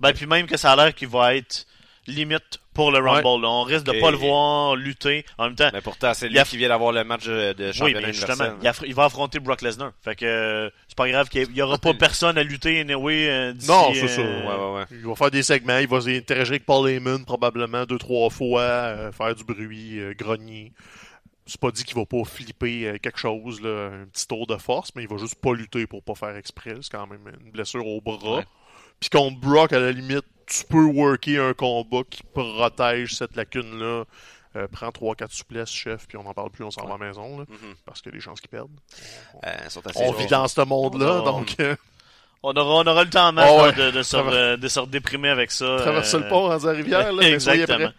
[0.00, 1.66] Ben, puis même que ça a l'air qu'il va être
[2.06, 3.42] limite pour le Rumble.
[3.42, 3.48] là.
[3.50, 5.24] On risque de Et- pas le voir lutter.
[5.36, 7.52] En même temps, Mais pourtant, c'est Il lui a- qui vient d'avoir le match de
[7.52, 9.92] de oui, championnat mais justement, il, aff- il va affronter Brock Lesnar.
[10.02, 13.28] Fait que euh, c'est pas grave qu'il y aura pas personne à lutter anyway.
[13.28, 14.20] euh, d'ici, Non, c'est ça.
[14.20, 14.84] euh, Ouais, ouais, ouais.
[14.92, 18.60] Il va faire des segments, il va interagir avec Paul Heyman probablement deux, trois fois,
[18.62, 20.72] euh, faire du bruit, euh, grogner.
[21.46, 24.56] C'est pas dit qu'il va pas flipper euh, quelque chose, là, un petit tour de
[24.56, 26.74] force, mais il va juste pas lutter pour pas faire exprès.
[26.82, 28.36] C'est quand même une blessure au bras.
[28.36, 28.44] Ouais.
[29.00, 34.04] Puis contre Brock, à la limite, tu peux worker un combat qui protège cette lacune-là.
[34.56, 37.06] Euh, prends 3-4 souplesses, chef, puis on n'en parle plus, on s'en va à la
[37.06, 37.74] maison, là, Mhm.
[37.84, 38.70] parce que les chances qu'ils perdent.
[39.46, 41.76] Euh, ils sont assez On vit dans ce monde-là, On- donc euh,
[42.42, 43.72] On aura, on aura le temps même Oh, là, ouais.
[43.72, 45.76] de, de, se, Traver- euh, de se déprimer avec ça.
[45.80, 47.90] traverser euh, le pont en rivière, là, Exactement.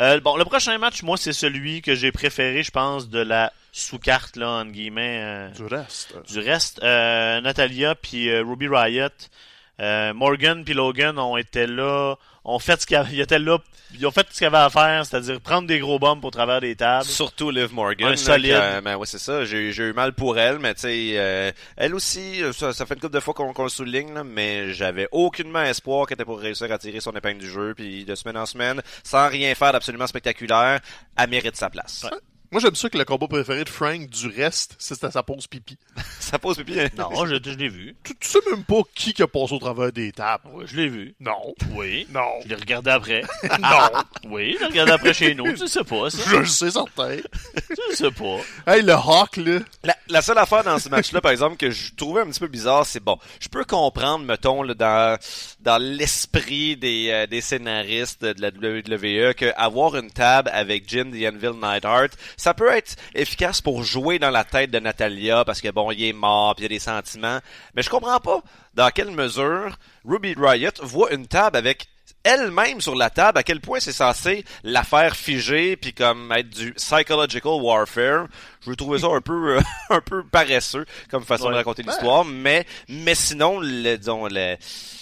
[0.00, 3.52] Euh, bon, le prochain match, moi, c'est celui que j'ai préféré, je pense, de la
[3.72, 6.14] sous-carte, là, entre guillemets, euh, Du reste.
[6.16, 6.82] euh, du reste.
[6.82, 9.08] Euh, Natalia puis euh, Ruby Riot,
[9.80, 13.58] euh, Morgan puis Logan ont été là, ont fait ce qu'ils avaient- ils étaient là,
[13.98, 16.60] ils ont fait ce qu'ils avaient à faire, c'est-à-dire prendre des gros bombes au travers
[16.60, 17.04] des tables.
[17.04, 18.08] Surtout Liv Morgan.
[18.08, 18.52] Un là, solide.
[18.52, 19.44] a- ben ouais, c'est ça.
[19.44, 22.94] J'ai j'ai eu mal pour elle, mais tu sais, euh, elle aussi, ça, ça fait
[22.94, 26.24] une couple de fois qu'on qu'on le souligne, là, mais j'avais aucunement espoir qu'elle était
[26.24, 29.54] pour réussir à tirer son épingle du jeu, puis de semaine en semaine, sans rien
[29.54, 30.80] faire d'absolument spectaculaire,
[31.18, 32.06] elle mérite sa place.
[32.50, 35.76] Moi, j'aime ça que le combat préféré de Frank du reste, c'est sa pause pipi.
[36.20, 36.80] ça pose pipi.
[36.80, 36.88] hein?
[36.96, 37.94] Non, je, je l'ai vu.
[38.04, 40.44] Tu, tu sais même pas qui qui a passé au travers des tables.
[40.52, 41.14] Oui, je l'ai vu.
[41.20, 41.54] Non.
[41.72, 42.06] Oui.
[42.10, 42.40] Non.
[42.44, 43.22] Je l'ai regardé après.
[43.60, 44.00] non.
[44.28, 45.52] Oui, je l'ai regardé après chez nous.
[45.54, 46.18] Tu sais pas, ça.
[46.26, 47.16] Je le sais, certain.
[47.68, 48.38] Tu sais pas.
[48.72, 49.60] Hey, le Hawk, là.
[49.84, 52.48] La, la seule affaire dans ce match-là, par exemple, que je trouvais un petit peu
[52.48, 55.18] bizarre, c'est bon, je peux comprendre, mettons, là, dans,
[55.60, 61.10] dans l'esprit des, euh, des scénaristes de la WWE, que avoir une table avec Jim
[61.12, 65.60] the Anvil Neidhart, ça peut être efficace pour jouer dans la tête de Natalia, parce
[65.60, 67.40] que bon, il est mort, puis il y a des sentiments,
[67.74, 68.42] mais je comprends pas
[68.74, 71.88] dans quelle mesure Ruby Riot voit une table avec
[72.26, 76.50] elle-même sur la table, à quel point c'est censé la faire figer puis comme être
[76.50, 78.26] du psychological warfare.
[78.66, 81.52] Je trouvais ça un peu, euh, un peu paresseux comme façon Ouais.
[81.52, 84.56] de raconter l'histoire, mais, mais sinon, le, disons, le,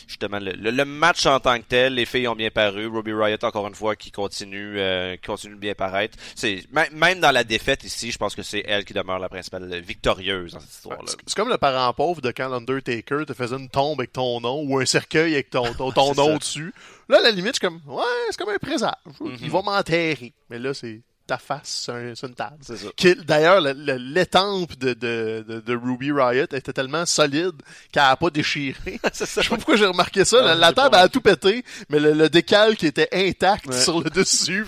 [0.07, 2.87] justement, le, le- match en tant que tel, les filles ont bien paru.
[2.87, 6.19] Ruby Riot, encore une fois, qui continue, euh, qui continue de bien paraître.
[6.35, 9.29] C'est, même- même dans la défaite ici, je pense que c'est elle qui demeure la
[9.29, 11.05] principale victorieuse dans cette histoire-là.
[11.07, 14.41] C'est c'est comme le parent pauvre de quand l'Undertaker te faisait une tombe avec ton
[14.41, 16.39] nom ou un cercueil avec ton, ton, nom ça.
[16.39, 16.75] dessus.
[17.09, 18.93] Là, à la limite, je suis comme, ouais, c'est comme un présage.
[19.21, 19.37] Mhm.
[19.43, 20.33] Il va m'enterrer.
[20.51, 22.57] Mais là, c'est ta face sur, un- sur une table.
[22.61, 22.89] C'est ça.
[22.97, 27.55] Qui- D'ailleurs, le- le- l'étampe de, de, de, de Ruby Riot était tellement solide
[27.93, 29.01] qu'elle n'a pas déchiré.
[29.15, 30.55] Je sais pas pourquoi j'ai remarqué ça.
[30.55, 33.81] la, table a tout pété, mais le, le décalque était intact Ouais.
[33.81, 34.67] sur le dessus.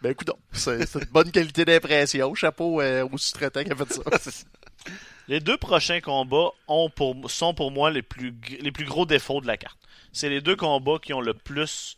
[0.00, 2.34] Ben écoute, c'est une bonne qualité d'impression.
[2.34, 4.02] Chapeau euh, au sous-traitant qui a fait ça.
[5.28, 9.04] Les deux prochains combats ont pour, sont pour moi les plus, g- les plus gros
[9.04, 9.76] défauts de la carte.
[10.10, 11.96] C'est les deux combats qui ont le plus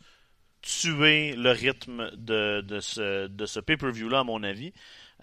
[0.61, 4.73] tué le rythme de, de ce, de ce pay-per-view-là, à mon avis.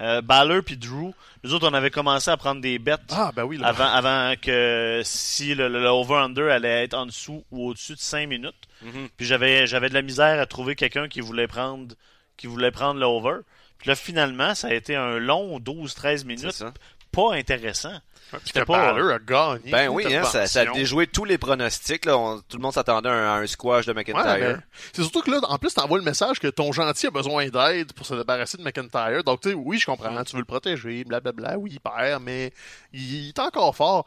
[0.00, 1.12] Euh, Balor puis Drew,
[1.42, 3.58] nous autres, on avait commencé à prendre des bêtes Ah, ben oui.
[3.64, 7.98] Avant, avant que si le, le- le over-under allait être en dessous ou au-dessus de
[8.00, 8.54] 5 minutes.
[8.82, 9.08] Mhm.
[9.16, 11.96] Puis j'avais j'avais de la misère à trouver quelqu'un qui voulait prendre
[12.36, 13.40] qui voulait prendre l'over.
[13.78, 16.62] Puis là, finalement, ça a été un long 12-13 C'est minutes
[17.10, 17.98] pas intéressant.
[18.44, 19.70] C'était pas- Balor a gagné.
[19.70, 22.04] Ben oui, hein, ça, ça a déjoué tous les pronostics.
[22.04, 22.18] Là.
[22.18, 24.60] On- tout le monde s'attendait à un, à un squash de Ouais, McIntyre.
[24.92, 27.92] c'est surtout que là, en plus, t'envoies le message que ton gentil a besoin d'aide
[27.94, 29.24] pour se débarrasser de McIntyre.
[29.24, 32.52] Donc, tu sais, oui, je comprends, tu veux le protéger, blablabla, oui, il perd, mais
[32.92, 34.04] il, il est encore fort.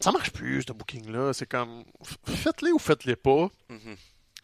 [0.00, 1.32] Ça marche plus, ce booking-là.
[1.32, 1.84] C'est comme,
[2.26, 3.48] faites-les ou faites-les pas.
[3.68, 3.96] Mhm.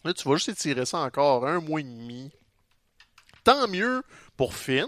[0.04, 2.30] Là, tu vas juste étirer ça encore un mois et demi.
[3.44, 4.02] Tant mieux
[4.36, 4.86] pour Finn.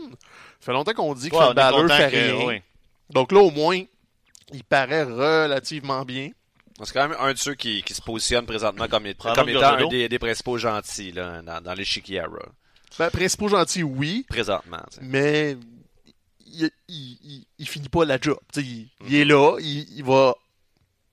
[0.60, 2.46] Ça fait longtemps qu'on dit que Ouais, on Finn Balor fait que- rien.
[2.46, 2.62] oui.
[3.10, 3.80] Donc là, au moins,
[4.52, 6.30] il paraît relativement bien.
[6.82, 9.88] C'est quand même un de ceux qui, qui se positionne présentement comme, comme étant un
[9.88, 12.22] des, des principaux gentils là, dans, dans l'échiquier.
[12.98, 14.26] Ben, principaux gentils, oui.
[14.28, 14.82] Présentement.
[15.00, 15.56] mais
[16.46, 18.38] il, il, il, il finit pas la job.
[18.56, 20.34] Il, il est là, il, il va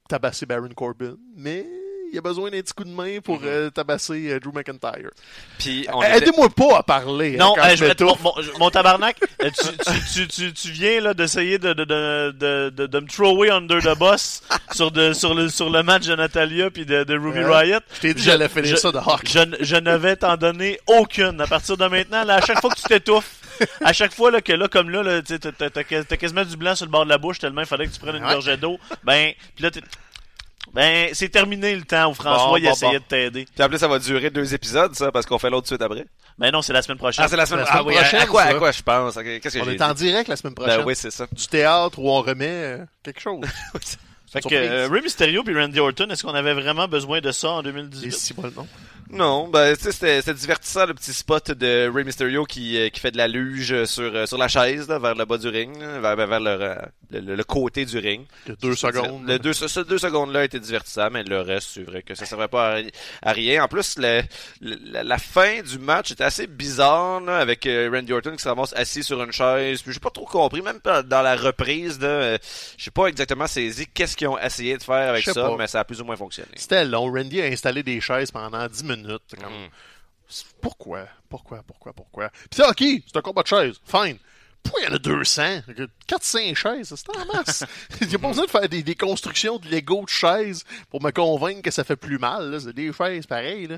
[0.10, 1.66] tabasser Baron Corbin, mais
[2.14, 3.48] il a besoin d'un petit coup de main pour Mhm.
[3.48, 5.10] euh, tabasser euh, Drew McIntyre.
[5.58, 7.36] Puis était- Aidez-moi pas à parler.
[7.38, 10.72] Non, hein, hey, je je mon, mon- mon tabarnak, euh, tu, tu, tu, tu, tu
[10.72, 14.42] viens là d'essayer de, de, de, de, me thrower under the bus
[14.74, 17.46] sur, de, sur, le, sur le match de Natalia puis de, Ruby Ouais.
[17.64, 17.80] Riot.
[17.96, 19.28] Je t'ai dit j'allais finir ça de hockey.
[19.34, 21.42] Je, ne- je ne vais t'en donner aucune.
[21.42, 23.32] À partir de maintenant, là, à chaque fois que tu t'étouffes,
[23.84, 25.84] à chaque fois là, que là, comme là, là t'as,
[26.18, 28.16] quasiment du blanc sur le bord de la bouche tellement il fallait que tu prennes
[28.18, 29.70] une gorgée d'eau, ben, pis là,
[30.72, 33.00] ben, c'est terminé le temps où François Bon, il bon, essayait bon.
[33.00, 33.46] de t'aider.
[33.54, 36.06] Puis en plus, ça va durer deux épisodes, ça, parce qu'on fait l'autre suite après.
[36.38, 37.26] Ben non, c'est la semaine prochaine.
[37.26, 38.58] Ah, c'est la semaine, la semaine ah, oui, à- prochaine, À quoi, à ça.
[38.58, 39.14] quoi je pense?
[39.16, 39.84] Qu'est-ce que On est dit?
[39.84, 40.78] en direct la semaine prochaine.
[40.80, 41.28] Ben oui, c'est ça.
[41.32, 43.42] Du théâtre où on remet euh, quelque chose.
[44.34, 47.52] Fait que euh, Rey Mysterio puis Randy Orton, est-ce qu'on avait vraiment besoin de ça
[47.52, 48.12] en Et 2018?
[48.12, 48.68] si pas le nom.
[49.12, 52.90] Non, ben tu sais, c'était c'était divertissant le petit spot de Rey Mysterio qui, euh,
[52.90, 55.50] qui fait de la luge sur, euh, sur la chaise là, vers le bas du
[55.50, 56.76] ring, là, vers, vers, le, euh,
[57.12, 58.26] le, le- le côté du ring.
[58.50, 59.28] A deux secondes.
[59.28, 62.26] Le deux, ce, ce deux secondes-là était divertissant, mais le reste, c'est vrai que ça
[62.26, 63.64] servait pas à, ri- à rien.
[63.64, 64.24] En plus, le,
[64.62, 68.48] le- la, la fin du match était assez bizarre, là, avec Randy Orton qui se
[68.50, 69.84] ramasse assis sur une chaise.
[69.84, 72.38] Puis j'ai pas trop compris, même pas dans la reprise, là, euh,
[72.78, 75.56] j'ai pas exactement saisi qu'est-ce qu'ils ont essayé de faire avec ça, pas.
[75.58, 76.52] mais ça a plus ou moins fonctionné.
[76.56, 77.12] C'était long.
[77.12, 79.36] Randy a installé des chaises pendant 10 minutes.
[79.42, 79.70] Comme, Mhm.
[80.62, 81.06] Pourquoi?
[81.30, 81.62] Pourquoi?
[81.68, 81.94] Pourquoi?
[81.94, 82.30] Pourquoi?
[82.30, 83.80] Puis c'est ok, c'est un combat de chaises.
[83.86, 84.18] Fine.
[84.64, 85.42] Pourquoi il y en a 200?
[86.08, 87.64] 400 chaises, c'est en masse.
[88.02, 91.02] Il n'y a pas besoin de faire des, des constructions de Lego de chaises pour
[91.04, 92.52] me convaincre que ça fait plus mal.
[92.52, 92.60] là.
[92.60, 93.68] C'est des chaises pareilles.
[93.68, 93.78] Là.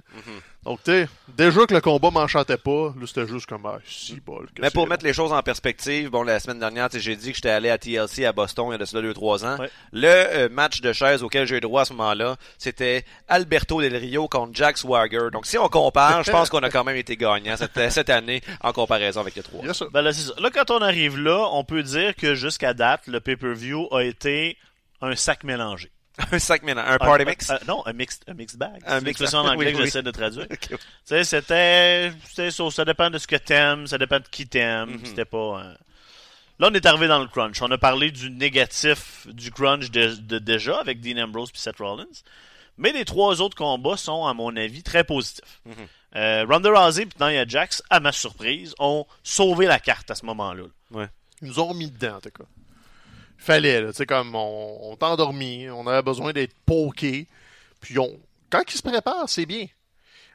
[0.63, 1.07] Donc, tu sais,
[1.37, 4.47] déjà que le combat m'enchantait pas, là, c'était juste comme, ah, si bol.
[4.55, 7.35] que Mais pour mettre les choses en perspective, bon, la semaine dernière, j'ai dit que
[7.35, 9.59] j'étais allé à TLC à Boston il y a de cela 2-3 ans.
[9.59, 9.69] Ouais.
[9.93, 13.95] Le euh, match de chaise auquel j'ai eu droit à ce moment-là, c'était Alberto Del
[13.95, 15.27] Rio contre Jack Swagger.
[15.31, 18.41] Donc si on compare, je pense qu'on a quand même été gagnant cette, cette année
[18.61, 19.63] en comparaison avec les trois.
[19.63, 19.83] Yes.
[19.91, 20.33] Ben là, c'est ça.
[20.39, 24.57] Là, quand on arrive là, on peut dire que jusqu'à date, le pay-per-view a été
[25.01, 25.91] un sac mélangé.
[26.31, 27.49] un sac mélange, un party mix?
[27.49, 28.71] Euh, non, un mixed, un mixed bag.
[28.71, 29.53] Un C'est mixed l'expression en bag.
[29.55, 29.85] anglais Oui, que oui.
[29.85, 30.45] j'essaie de traduire.
[30.51, 30.67] Ok.
[30.69, 34.91] Tu sais, c'était, ça, ça dépend de ce que t'aimes, ça dépend de qui t'aimes.
[34.91, 35.05] Mhm.
[35.05, 35.37] C'était pas.
[35.65, 35.73] euh,
[36.57, 37.61] Là, on est arrivé dans le crunch.
[37.61, 41.79] On a parlé du négatif du crunch de, de- déjà avec Dean Ambrose puis Seth
[41.79, 42.05] Rollins.
[42.77, 45.59] Mais les trois autres combats sont, à mon avis, très positifs.
[45.65, 45.73] Mhm.
[46.15, 50.25] Euh, Ronda Rousey et Nia Jax, à ma surprise, ont sauvé la carte à ce
[50.25, 50.63] moment-là.
[51.41, 52.45] Ils nous ont mis dedans, en tout cas.
[53.37, 53.89] Fallait, là.
[53.91, 57.27] Tu sais, comme, on, on t'a endormi, on avait besoin d'être poké.
[57.81, 58.09] Puis, on,
[58.49, 59.67] quand ils se préparent, c'est bien.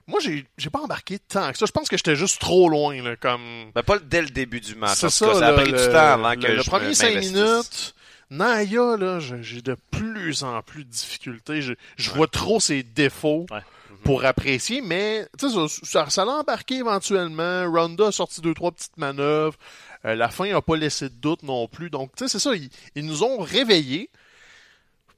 [0.07, 1.67] Moi, j'ai j'ai pas embarqué tant que ça.
[1.67, 3.71] Je pense que j'étais juste trop loin, là, comme...
[3.75, 4.99] Ben, pas dès le début du match.
[4.99, 7.09] C'est cas, ça, ça a pris le, du temps avant que le, premier me- 5
[7.15, 7.33] m'investisse.
[7.33, 7.95] minutes,
[8.31, 11.63] Naya, là, j'ai de plus en plus de difficultés.
[11.63, 13.61] Je, je vois trop ses défauts Ouais.
[14.05, 17.71] Pour apprécier, mais tu sais, ça, ça, ça l'a embarqué éventuellement.
[17.71, 19.57] Ronda a sorti deux, trois petites manœuvres.
[20.05, 21.91] Euh, la fin n'a pas laissé de doute non plus.
[21.91, 24.09] Donc, tu sais, c'est ça, ils, ils nous ont réveillés.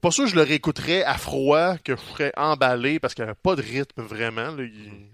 [0.01, 3.31] Pas sûr que je le réécouterais à froid, que je ferais emballé, parce qu'il n'y
[3.31, 4.51] avait pas de rythme vraiment.
[4.51, 4.63] là.
[4.65, 5.07] Il-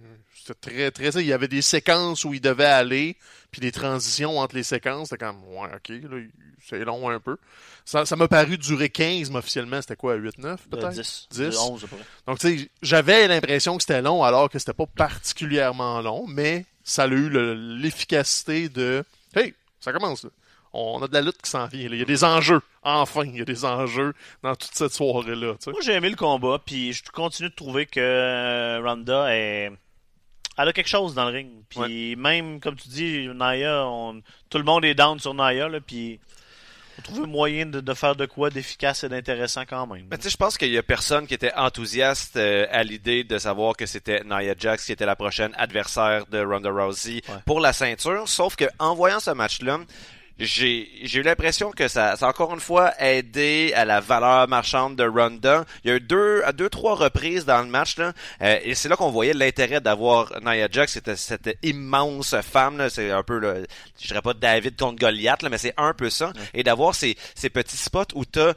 [0.48, 1.20] C'était très, très.
[1.22, 3.16] Il y avait des séquences où il devait aller,
[3.50, 5.08] puis des transitions entre les séquences.
[5.10, 6.18] C'était comme, ouais, ok, là,
[6.66, 7.36] c'est long un peu.
[7.84, 10.90] Ça ça m'a paru durer 15, mais officiellement, c'était quoi, 8-9 Euh, peut-être?
[10.90, 11.56] 10, 10.
[11.58, 12.06] 11 à peu près.
[12.26, 16.64] Donc, tu sais, j'avais l'impression que c'était long, alors que c'était pas particulièrement long, mais
[16.84, 20.30] ça a eu le- l'efficacité de, hey, ça commence, là.
[20.74, 21.94] On a de la lutte qui s'en vient, là.
[21.96, 22.60] Il y a des enjeux.
[22.82, 25.54] Enfin, il y a des enjeux dans toute cette soirée-là.
[25.66, 29.70] Moi, j'ai aimé le combat, puis je continue de trouver que euh, Ronda est.
[30.58, 31.50] Elle a quelque chose dans le ring.
[31.68, 34.20] Puis même, comme tu dis, Naya, on...
[34.50, 36.18] tout le monde est down sur Naya, là, puis
[36.98, 40.08] on trouve un moyen de, de faire de quoi d'efficace et d'intéressant quand même.
[40.10, 43.22] Mais tu sais, je pense qu'il y a personne qui était enthousiaste euh, à l'idée
[43.22, 47.34] de savoir que c'était Nia Jax qui était la prochaine adversaire de Ronda Rousey Ouais.
[47.46, 48.26] pour la ceinture.
[48.28, 49.78] Sauf que en voyant ce match-là,
[50.38, 54.48] j'ai j'ai eu l'impression que ça, ça a encore une fois aidé à la valeur
[54.48, 55.64] marchande de Ronda.
[55.84, 58.12] Il y a eu deux, à deux, trois reprises dans le match là,
[58.42, 62.90] euh, et c'est là qu'on voyait l'intérêt d'avoir Nia Jax, c'était cette immense femme là,
[62.90, 63.66] c'est un peu le,
[64.00, 67.16] je dirais pas David contre Goliath là, mais c'est un peu ça, et d'avoir ces,
[67.34, 68.54] ces petits spots où t'as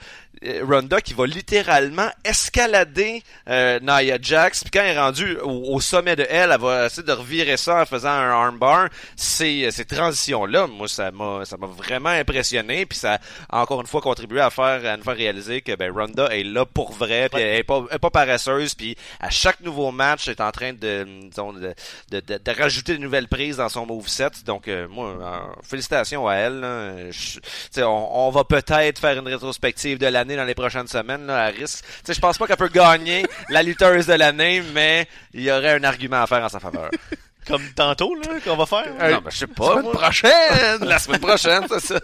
[0.64, 5.80] Ronda qui va littéralement escalader euh, Nia Jax, puis quand elle est rendue au, au
[5.80, 8.89] sommet de elle, elle va essayer de revirer ça en faisant un armbar.
[9.16, 13.20] Ces, ces transitions-là, moi, ça m'a ça m'a vraiment impressionné, puis ça
[13.50, 16.44] a encore une fois contribué à faire à nous faire réaliser que ben, Ronda est
[16.44, 19.92] là pour vrai, puis elle est pas, elle est pas paresseuse, puis à chaque nouveau
[19.92, 21.74] match, elle est en train de, disons, de,
[22.12, 24.30] de, de, rajouter de nouvelles prises dans son moveset.
[24.46, 27.12] Donc, euh, moi, euh, félicitations à elle.
[27.12, 27.39] Je-
[27.84, 31.47] on, on va peut-être faire une rétrospective de l'année dans les prochaines semaines, là, à
[31.47, 31.84] risque.
[31.84, 35.51] Tu sais, je pense pas qu'elle peut gagner la lutteuse de l'année, mais il y
[35.51, 36.89] aurait un argument à faire en sa faveur.
[37.47, 38.93] Comme tantôt, là, qu'on va faire.
[38.93, 39.71] Non, ben, je sais pas.
[39.71, 39.93] Semaine moi.
[39.93, 40.79] prochaine!
[40.82, 41.99] La semaine prochaine, c'est ça.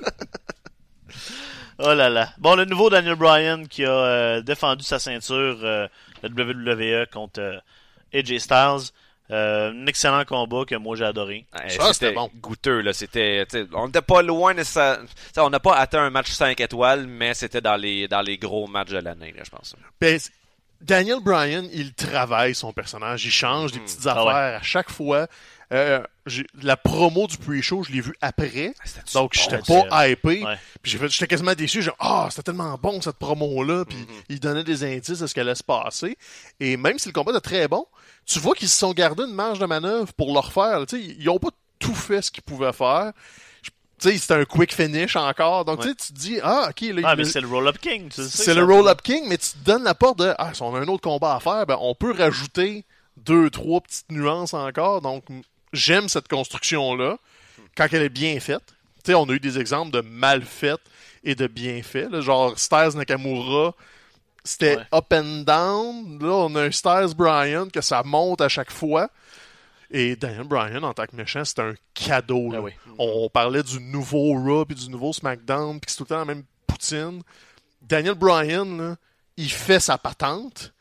[1.79, 2.29] Oh là là.
[2.39, 5.87] Bon, le nouveau Daniel Bryan qui a euh, défendu sa ceinture euh,
[6.23, 7.59] la WWE contre euh,
[8.13, 8.91] AJ Styles.
[9.29, 11.45] Euh, un excellent combat que moi j'ai adoré.
[11.53, 12.29] Ouais, Ça, c'était bon.
[12.35, 14.97] goûteux là, c'était on n'était pas loin tu sais,
[15.37, 18.67] on n'a pas atteint un match 5 étoiles, mais c'était dans les dans les gros
[18.67, 19.75] matchs de l'année là, je pense.
[19.99, 20.17] Ben,
[20.79, 24.55] Daniel Bryan, il travaille son personnage, il change des petites Ah affaires ouais.
[24.55, 25.27] à chaque fois.
[25.73, 26.01] Euh,
[26.61, 29.83] la promo du pre-show, je l'ai vu après, c'était-tu donc bon, j'étais ça?
[29.89, 30.41] pas hypé.
[30.45, 30.55] Ouais.
[30.81, 31.83] Puis j'ai fait- j'étais quasiment déçu.
[31.99, 33.83] Ah, c'était tellement bon cette promo-là.
[33.83, 34.23] Puis Mm-hmm.
[34.29, 36.17] il donnait des indices de ce qui allait se passer.
[36.61, 37.85] Et même si le combat était très bon,
[38.27, 40.83] tu vois qu'ils se sont gardés une marge de manœuvre pour le refaire.
[40.93, 41.49] Ils ont pas
[41.79, 43.11] tout fait ce qu'ils pouvaient faire.
[43.63, 43.69] Je-
[43.99, 45.65] Tu sais, c'était un quick finish encore.
[45.65, 48.63] Donc, tu te dis, ah, ok, là, Ah, mais c'est le Roll-Up King, c'est le
[48.63, 51.01] roll-up king, mais tu te donnes la porte de ah, si on a un autre
[51.01, 55.01] combat à faire, ben on peut rajouter deux, trois petites nuances encore.
[55.01, 55.23] Donc
[55.73, 57.17] j'aime cette construction-là
[57.75, 58.61] quand elle est bien faite.
[59.03, 60.81] Tu sais, on a eu des exemples de mal faites
[61.23, 62.07] et de bien fait.
[62.09, 62.21] là.
[62.21, 63.73] genre Styles Nakamura,
[64.47, 64.83] c'était Ouais.
[64.93, 66.19] up and down.
[66.19, 69.09] Là, on a un Styles Bryan que ça monte à chaque fois.
[69.91, 72.51] Et Daniel Bryan, en tant que méchant, c'est un cadeau.
[72.51, 72.57] là.
[72.59, 72.71] Ah oui.
[72.97, 76.25] On parlait du nouveau Raw puis du nouveau SmackDown, puis c'est tout le temps la
[76.25, 77.21] même poutine.
[77.81, 78.95] Daniel Bryan, là,
[79.37, 80.73] il fait sa patente,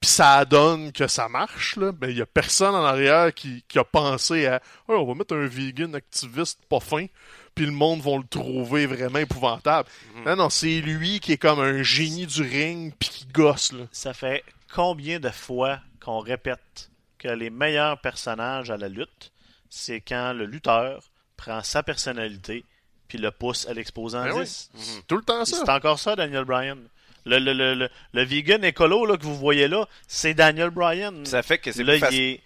[0.00, 1.76] puis ça donne que ça marche.
[1.76, 1.92] Là.
[1.92, 5.14] Ben, il y a personne en arrière qui, qui a pensé à oh, on va
[5.14, 7.06] mettre un vegan activiste pas fin,
[7.54, 9.88] puis le monde va le trouver vraiment épouvantable.
[10.24, 13.72] Non, non, c'est lui qui est comme un génie du ring, puis qui gosse.
[13.72, 13.84] Là.
[13.92, 19.32] Ça fait combien de fois qu'on répète que les meilleurs personnages à la lutte,
[19.68, 21.02] c'est quand le lutteur
[21.36, 22.64] prend sa personnalité
[23.08, 24.44] puis le pousse à l'exposant Ben oui.
[24.44, 25.02] 10.
[25.08, 25.56] Tout le temps ça.
[25.64, 26.78] C'est encore ça, Daniel Bryan.
[27.26, 31.24] Le, le, le, le, le vegan écolo là, que vous voyez là, c'est Daniel Bryan.
[31.26, 32.18] Ça fait que c'est plus facile.
[32.18, 32.40] il est,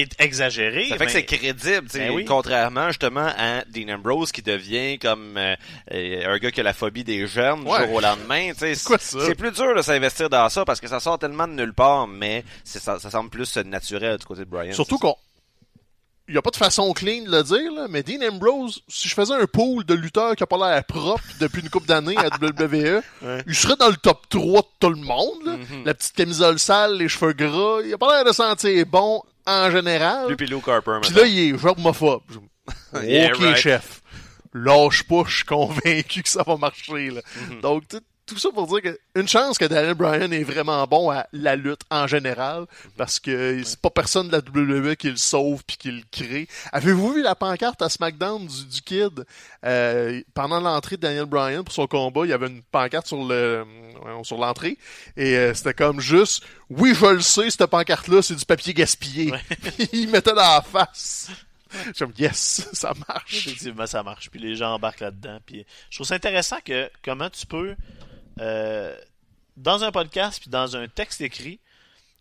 [0.00, 0.88] est exagéré.
[0.88, 2.24] Ça fait que c'est crédible, tu sais, Ben oui.
[2.24, 5.54] contrairement justement à Dean Ambrose qui devient comme euh,
[5.92, 7.86] euh, un gars qui a la phobie des germes du Ouais.
[7.86, 8.52] jour au lendemain.
[8.52, 11.46] tu sais, quoi C'est plus dur de s'investir dans ça parce que ça sort tellement
[11.48, 14.72] de nulle part, mais ça, ça semble plus naturel du côté de Brian.
[14.72, 15.14] Surtout qu'on.
[16.26, 19.10] Il n'y a pas de façon clean de le dire, là, mais Dean Ambrose, si
[19.10, 22.16] je faisais un pool de lutteurs qui a pas l'air propre depuis une couple d'années
[22.16, 23.02] à WWE,
[23.46, 25.44] il serait dans le top 3 de tout le monde.
[25.44, 25.56] là.
[25.56, 25.84] Mm-hmm.
[25.84, 29.70] La petite camisole sale, les cheveux gras, il a pas l'air de sentir bon en
[29.70, 30.28] général.
[30.28, 32.22] Lui puis Luke Harper, Puis là, il est germophobe.
[33.02, 33.56] Yeah, ok, right.
[33.56, 34.02] chef.
[34.52, 37.10] Lâche pas, je suis convaincu que ça va marcher.
[37.10, 37.20] Là.
[37.20, 37.60] Mm-hmm.
[37.60, 37.96] Donc, tu
[38.26, 41.56] tout ça pour dire que une chance que Daniel Bryan est vraiment bon à la
[41.56, 42.66] lutte en général,
[42.96, 46.48] parce que c'est pas personne de la WWE qui le sauve puis qui le crée.
[46.72, 49.24] Avez-vous vu la pancarte à SmackDown du, du Kid?
[49.64, 53.24] Euh, pendant l'entrée de Daniel Bryan pour son combat Il y avait une pancarte sur
[53.24, 53.64] le
[54.22, 54.76] sur l'entrée
[55.16, 58.74] et euh, c'était comme juste oui je le sais cette pancarte là c'est du papier
[58.74, 59.32] gaspillé.
[59.92, 61.30] Il mettait dans la face.
[61.94, 63.46] J'aime yes, ça marche.
[63.46, 64.30] Effectivement, ça marche.
[64.30, 65.38] Puis les gens embarquent là-dedans.
[65.44, 67.74] Puis je trouve ça intéressant que comment tu peux,
[68.40, 68.96] euh,
[69.56, 71.60] dans un podcast puis dans un texte écrit,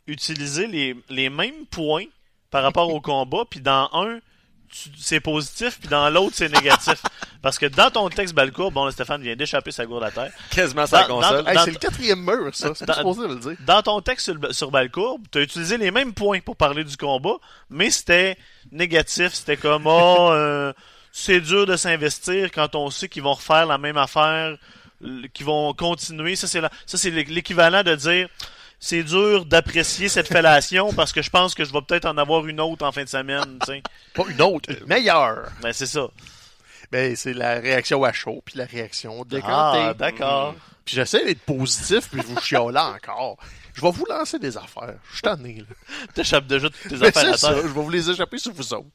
[0.08, 2.06] utiliser les, les mêmes points
[2.52, 3.44] par rapport au combat.
[3.50, 4.20] Puis dans un,
[4.70, 7.02] tu- c'est positif, puis dans l'autre, c'est négatif.
[7.42, 10.32] Parce que dans ton texte Balcour, bon, là, Stéphane vient d'échapper sa gourde à terre.
[10.50, 11.44] Quasiment sa console.
[11.48, 12.74] Hey, c'est le quatrième mur, ça.
[12.76, 13.56] C'est supposé le dire.
[13.66, 16.84] Dans ton texte sur, le- sur Balcourbe, tu as utilisé les mêmes points pour parler
[16.84, 17.36] du combat,
[17.70, 18.38] mais c'était
[18.72, 19.34] négatif.
[19.34, 20.72] C'était comme, oh, euh,
[21.12, 24.58] c'est dur de s'investir quand on sait qu'ils vont refaire la même affaire,
[25.34, 26.36] qu'ils vont continuer.
[26.36, 28.30] Ça, c'est la- ça, c'est l'é- l'équivalent de dire,
[28.80, 32.46] c'est dur d'apprécier cette fellation parce que je pense que je vais peut-être en avoir
[32.48, 33.60] une autre en fin de semaine.
[34.14, 35.50] Pas une autre, une meilleure.
[35.62, 36.08] Ben, c'est ça.
[36.92, 39.80] Ben, c'est la réaction à chaud, puis la réaction décantée.
[39.90, 40.56] Ah, d'accord.
[40.86, 43.38] Puis j'essaie d'être positif, puis vous chiale encore.
[43.74, 44.94] Je vais vous lancer des affaires.
[45.10, 46.06] Je suis tanné, là.
[46.14, 47.40] T'échappes déjà toutes tes affaires à terre.
[47.40, 48.86] ça, je vais vous les échapper sur vous autres.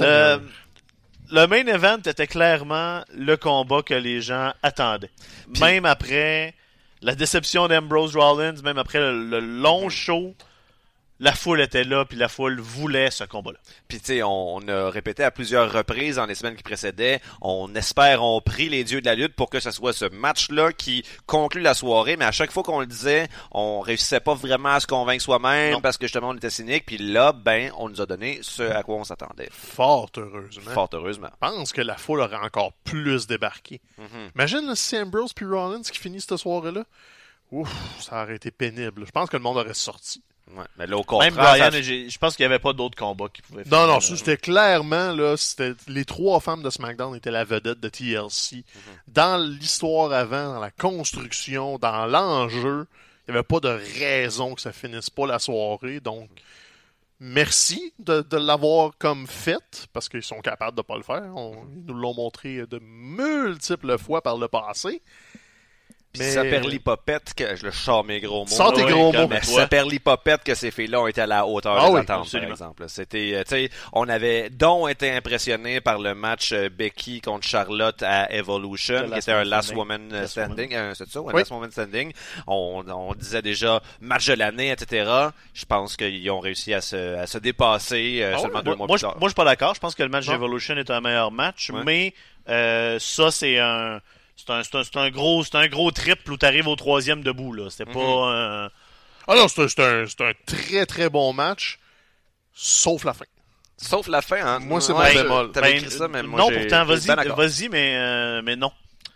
[0.00, 0.38] Euh,
[1.30, 5.10] le main event était clairement le combat que les gens attendaient.
[5.60, 6.54] Même après
[7.02, 10.34] la déception d'Ambrose Rollins, même après le, le long show,
[11.18, 13.58] la foule était là, puis la foule voulait ce combat-là.
[13.88, 17.20] Puis tu sais, on, on a répété à plusieurs reprises dans les semaines qui précédaient,
[17.40, 20.72] on espère, on prie les dieux de la lutte pour que ce soit ce match-là
[20.72, 24.70] qui conclut la soirée, mais à chaque fois qu'on le disait, on réussissait pas vraiment
[24.70, 28.00] à se convaincre soi-même parce que justement on était cynique, puis là, ben, on nous
[28.00, 29.48] a donné ce à quoi on s'attendait.
[29.50, 30.70] Fort heureusement.
[30.72, 31.28] Fort heureusement.
[31.32, 33.80] Je pense que la foule aurait encore plus débarqué.
[33.98, 34.30] Mhm.
[34.34, 36.84] Imagine si Ambrose puis Rollins qui finit cette soirée-là.
[37.52, 39.04] Ouf, ça aurait été pénible.
[39.06, 40.22] Je pense que le monde aurait sorti.
[40.56, 40.64] Ouais.
[40.78, 43.28] Mais là, au contraire, Même Brian, ça- je pense qu'il n'y avait pas d'autres combats
[43.32, 47.14] qui pouvaient Non, faire, non, euh, c'était clairement, là, c'était, les trois femmes de SmackDown
[47.14, 48.64] étaient la vedette de TLC.
[49.06, 52.86] Dans l'histoire avant, dans la construction, dans l'enjeu,
[53.28, 56.30] il n'y avait pas de raison que ça finisse pas la soirée, donc,
[57.18, 61.32] merci de, de l'avoir comme fait, parce qu'ils sont capables de pas le faire.
[61.34, 65.02] On- ils nous l'ont montré de multiples fois par le passé.
[66.18, 68.46] Puis Mais- ça perlipopette que je le sors mes gros mots.
[68.50, 69.28] Sors tes Oui, gros mots.
[69.28, 72.22] Mais ça perlipopette que ces filles-là ont été à la hauteur Ah des oui, attentes,
[72.22, 72.48] absolument.
[72.48, 72.84] par exemple.
[72.88, 77.46] C'était, euh, tu sais, on avait, dont été impressionné par le match euh, Becky contre
[77.46, 79.74] Charlotte à Evolution, qui était un Last.
[79.74, 81.32] Woman Standing, euh, c'est ça, un Oui.
[81.34, 82.12] Last Woman Standing.
[82.46, 85.10] On, on disait déjà match de l'année, etc.
[85.54, 88.70] Je pense qu'ils ont réussi à se, à se dépasser euh, Ah seulement ouais, deux
[88.70, 89.16] Moi, mois moi, plus je, tard.
[89.18, 89.74] moi, je suis pas d'accord.
[89.74, 91.82] Je pense que le match d'Evolution est un meilleur match, Ouais.
[91.84, 92.14] mais
[92.48, 94.00] euh, ça, c'est un,
[94.36, 97.22] c'est un, c'est un, c'est un gros, c'est un gros triple où t'arrives au troisième
[97.22, 97.70] debout là.
[97.70, 97.98] C'était pas.
[97.98, 98.68] euh,
[99.28, 101.78] Ah non, c'est un, c'est un, c'est un très très bon match,
[102.54, 103.24] sauf la fin.
[103.78, 104.58] Sauf la fin, hein.
[104.60, 105.52] Moi, c'est Ouais, mon bémol.
[105.52, 107.36] T'avais ben, écrit ça, mais moi, non, pourtant, vas-y, d'accord.
[107.36, 108.72] vas-y, mais, euh, mais non.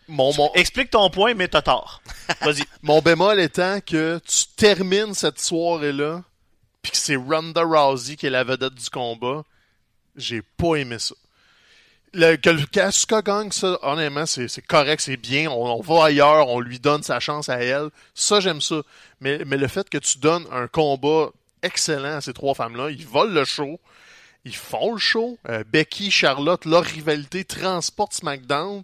[0.07, 2.03] Mon, mon, Explique ton point, mais t'as tort.
[2.43, 2.65] Vas-y.
[2.83, 6.23] Mon bémol étant que tu termines cette soirée-là,
[6.83, 9.45] puis que c'est Ronda Rousey qui est la vedette du combat,
[10.17, 11.15] j'ai pas aimé ça.
[12.13, 15.49] Le, que le Kasuka gagne, ça, honnêtement, c'est c'est correct, c'est bien.
[15.51, 17.91] On, on va ailleurs, on lui donne sa chance à elle.
[18.15, 18.83] Ça, j'aime ça.
[19.21, 21.31] Mais, mais le fait que tu donnes un combat
[21.63, 23.79] excellent à ces trois femmes-là, ils volent le show,
[24.45, 25.39] ils font le show.
[25.49, 28.83] Euh, Becky, Charlotte, leur rivalité transporte SmackDown.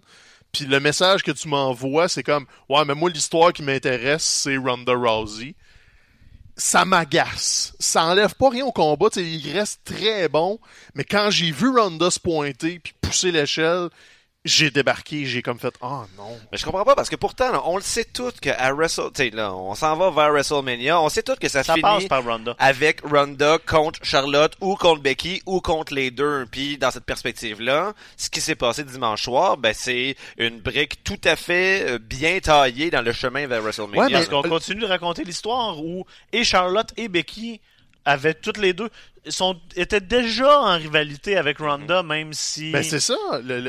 [0.51, 4.57] Puis le message que tu m'envoies, c'est comme Ouais, mais moi, l'histoire qui m'intéresse, c'est
[4.57, 5.55] Ronda Rousey.
[6.57, 7.73] Ça m'agace.
[7.79, 9.09] Ça enlève pas rien au combat.
[9.11, 10.59] tu sais, il reste très bon.
[10.95, 13.89] Mais quand j'ai vu Ronda se pointer puis pousser l'échelle,
[14.47, 15.25] j'ai débarqué.
[15.25, 16.37] J'ai comme fait Oh non.
[16.51, 19.09] Mais je comprends pas parce que pourtant, là, on le sait tout que à Wrestle,
[19.13, 21.81] tu sais, là, on s'en va vers WrestleMania, on sait tout que ça, Ça finit
[21.81, 22.55] passe par Ronda.
[22.59, 26.45] avec Ronda contre Charlotte ou contre Becky ou contre les deux.
[26.51, 31.19] Puis dans cette perspective-là, ce qui s'est passé dimanche soir, ben c'est une brique tout
[31.23, 33.99] à fait euh, bien taillée dans le chemin vers WrestleMania.
[33.99, 37.59] Ouais, mais- Parce qu'on continue de raconter l'histoire où et Charlotte et Becky
[38.07, 38.89] avaient toutes les deux
[39.29, 43.15] sont étaient déjà en rivalité avec Ronda, même si Ben c'est ça,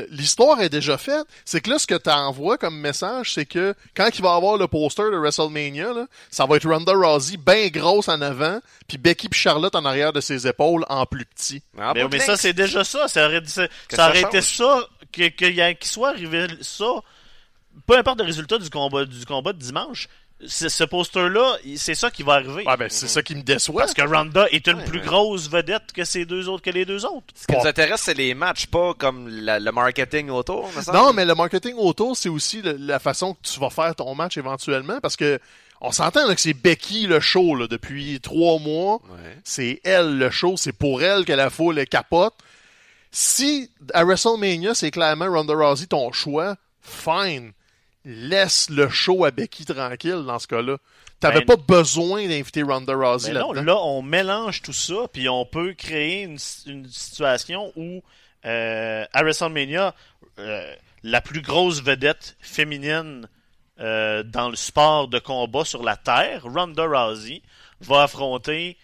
[0.09, 1.25] l'histoire est déjà faite.
[1.43, 4.55] C'est que là, ce que tu envoies comme message, c'est que quand il va avoir
[4.55, 8.97] le poster de WrestleMania, là, ça va être Ronda Rousey bien grosse en avant, puis
[8.97, 11.61] Becky puis Charlotte en arrière de ses épaules en plus petit.
[11.77, 13.09] En Mais, ligne, ça, c'est déjà ça.
[13.09, 16.85] Ça aurait, ça, Que ça été ça, que- qu'il y a- qu'il soit arrivé ça,
[17.85, 20.07] peu importe le résultat du combat, du combat de dimanche,
[20.45, 22.63] ce ce poster-là, c'est ça qui va arriver.
[22.65, 23.81] Ah, ben, c'est ça qui me déçoit.
[23.81, 25.05] Parce que Ronda est une Ouais, plus ouais.
[25.05, 27.25] grosse vedette que ces deux autres, que les deux autres.
[27.35, 30.93] Ce qui nous intéresse, c'est les matchs, pas comme la- le marketing autour, me.
[30.93, 34.15] Non, mais le marketing autour, c'est aussi le- la façon que tu vas faire ton
[34.15, 35.39] match éventuellement, parce que
[35.81, 38.95] on s'entend là, que c'est Becky le show là, depuis trois mois.
[39.09, 39.37] Ouais.
[39.43, 42.33] C'est elle le show, c'est pour elle que la foule capote.
[43.11, 47.51] Si à WrestleMania, c'est clairement Ronda Rousey ton choix, fine.
[48.05, 50.77] Laisse le show à Becky tranquille dans ce cas-là.
[51.19, 53.73] T'avais Ben, pas besoin d'inviter Ronda Rousey non, là-dedans.
[53.73, 58.01] là, on mélange tout ça, puis on peut créer une, une situation où,
[58.45, 59.93] euh, à WrestleMania,
[60.39, 60.73] euh,
[61.03, 63.27] la plus grosse vedette féminine
[63.81, 67.41] euh, dans le sport de combat sur la Terre, Ronda Rousey,
[67.81, 68.77] va affronter,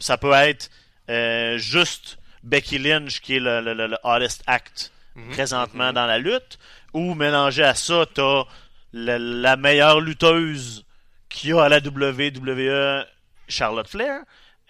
[0.00, 0.70] ça peut être
[1.10, 4.92] euh, juste Becky Lynch, qui est le, le, le- le hottest act
[5.30, 6.58] présentement dans la lutte,
[6.94, 8.44] ou mélangé à ça, t'as
[8.92, 10.84] la, la meilleure lutteuse
[11.28, 13.04] qu'il y a à la WWE,
[13.48, 14.20] Charlotte Flair.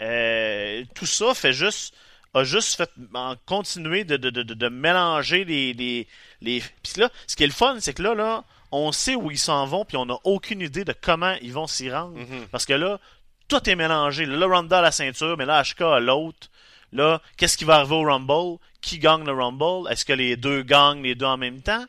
[0.01, 1.95] Euh, tout ça fait juste
[2.35, 6.07] a juste fait en continuer de, de, de, de- de mélanger les les
[6.41, 9.31] les puis là ce qui est le fun c'est que là là on sait où
[9.33, 12.17] ils s'en vont puis on n'a aucune idée de comment ils vont s'y rendre.
[12.53, 13.01] Parce que là
[13.49, 14.27] tout est mélangé.
[14.27, 16.49] Là Ronda a la ceinture mais là Asuka a l'autre
[16.93, 18.59] là qu'est-ce qui va arriver au Rumble?
[18.81, 19.91] Qui gagne le Rumble?
[19.91, 21.85] Est-ce que les deux gagnent les deux en même temps?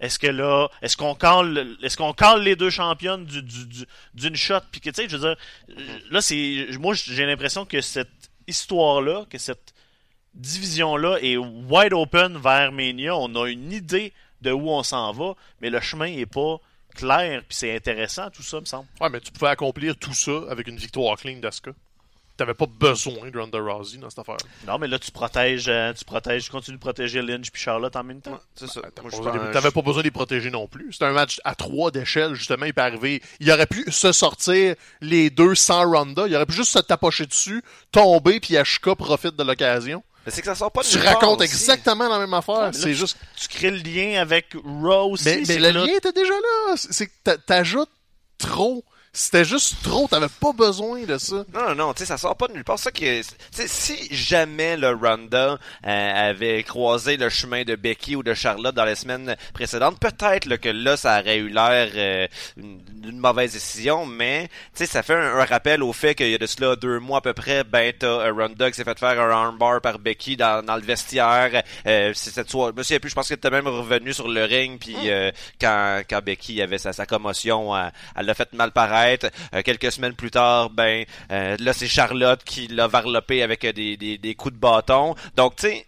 [0.00, 3.86] Est-ce que là, est-ce qu'on cale, est-ce qu'on cale les deux championnes du, du, du-
[4.14, 4.60] d'une shot?
[4.72, 5.36] Puis que tu sais, je veux dire,
[6.10, 8.08] là c'est, moi j'ai l'impression que cette
[8.46, 9.74] histoire-là, que cette
[10.34, 13.14] division-là est wide open vers Mania.
[13.16, 16.56] On a une idée de où on s'en va, mais le chemin est pas
[16.94, 18.88] clair puis c'est intéressant tout ça me semble.
[19.00, 21.72] Ouais, mais tu pouvais accomplir tout ça avec une victoire clean d'Asuka.
[22.40, 24.38] T'avais pas besoin de Ronda Rousey dans cette affaire.
[24.66, 27.94] Non, mais là tu protèges, euh, tu protèges, tu continues de protéger Lynch puis Charlotte
[27.94, 28.40] en même temps.
[28.54, 28.80] C'est ça.
[28.80, 30.92] T'avais pas besoin- pas de les protéger non plus.
[30.94, 33.22] C'était un match à trois d'échelle, justement, il peut arriver.
[33.40, 36.26] Il aurait pu se sortir les deux sans Ronda.
[36.26, 37.62] Il aurait pu juste se tapocher dessus,
[37.92, 40.02] tomber, puis Ashka profite de l'occasion.
[40.24, 41.50] Mais c'est que ça sort pas de Tu racontes aussi.
[41.50, 42.70] exactement la même affaire.
[42.72, 43.18] C'est tu- juste.
[43.36, 45.24] Tu crées le lien avec Raw aussi.
[45.26, 46.74] Mais, mais le là, lien était déjà là.
[46.76, 47.90] C'est que t'a- t'ajoutes
[48.38, 48.82] trop.
[49.12, 50.06] C'était juste trop.
[50.06, 51.44] T'avais pas besoin de ça.
[51.52, 52.78] Non, non, non, tu sais, ça sort pas de nulle part.
[52.78, 57.64] C'est Ça qui est- tu sais, si jamais le Ronda euh, avait croisé le chemin
[57.64, 61.38] de Becky ou de Charlotte dans les semaines précédentes, peut-être là, que là, ça aurait
[61.38, 64.46] eu l'air euh, une- d'une mauvaise décision, mais
[64.76, 67.00] tu sais, ça fait un, un rappel au fait qu'il y a de cela deux
[67.00, 69.98] mois à peu près, ben t'as euh, Ronda qui s'est fait faire un armbar par
[69.98, 71.62] Becky dans, dans le vestiaire.
[71.86, 74.78] Euh, c'est cette soirée, je plus, je pense qu'elle était même revenu sur le ring,
[74.78, 78.99] puis euh, quand, quand Becky avait sa, sa commotion, elle elle l'a fait mal paraître.
[79.54, 83.72] Euh, quelques semaines plus tard, ben euh, là c'est Charlotte qui l'a varlopé avec euh,
[83.72, 85.14] des, des, des coups de bâton.
[85.36, 85.86] Donc tu sais.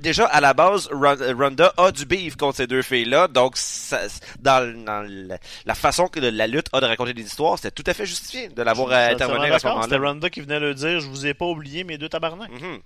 [0.00, 4.00] Déjà, à la base, Ron- Ronda a du beef contre ces deux filles-là, donc ça,
[4.40, 7.84] dans, dans la, la façon que la lutte a de raconter des histoires, c'était tout
[7.86, 9.82] à fait justifié de l'avoir suis à ce d'accord.
[9.84, 10.12] C'était moment-là.
[10.12, 12.50] Ronda qui venait le dire, je vous ai pas oublié mes deux tabarnak.
[12.50, 12.78] Mhm.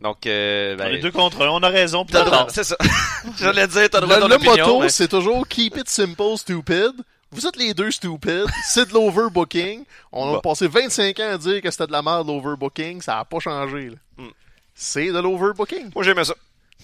[0.00, 2.04] Donc, euh, ben, on est deux contre un, on a raison.
[2.48, 2.76] c'est ça.
[3.38, 6.92] J'allais dire, t'as Le, droit le opinion, motto, mais- c'est toujours keep it simple, stupid.
[7.32, 8.46] Vous êtes les deux stupides.
[8.64, 9.84] C'est de l'overbooking.
[10.12, 10.40] On a Bah.
[10.42, 13.00] passé 25 ans à dire que c'était de la merde l'overbooking.
[13.02, 13.90] Ça a pas changé.
[13.90, 13.96] là.
[14.18, 14.30] Hmm.
[14.74, 15.90] C'est de l'overbooking.
[15.94, 16.34] Moi, j'aimais ça.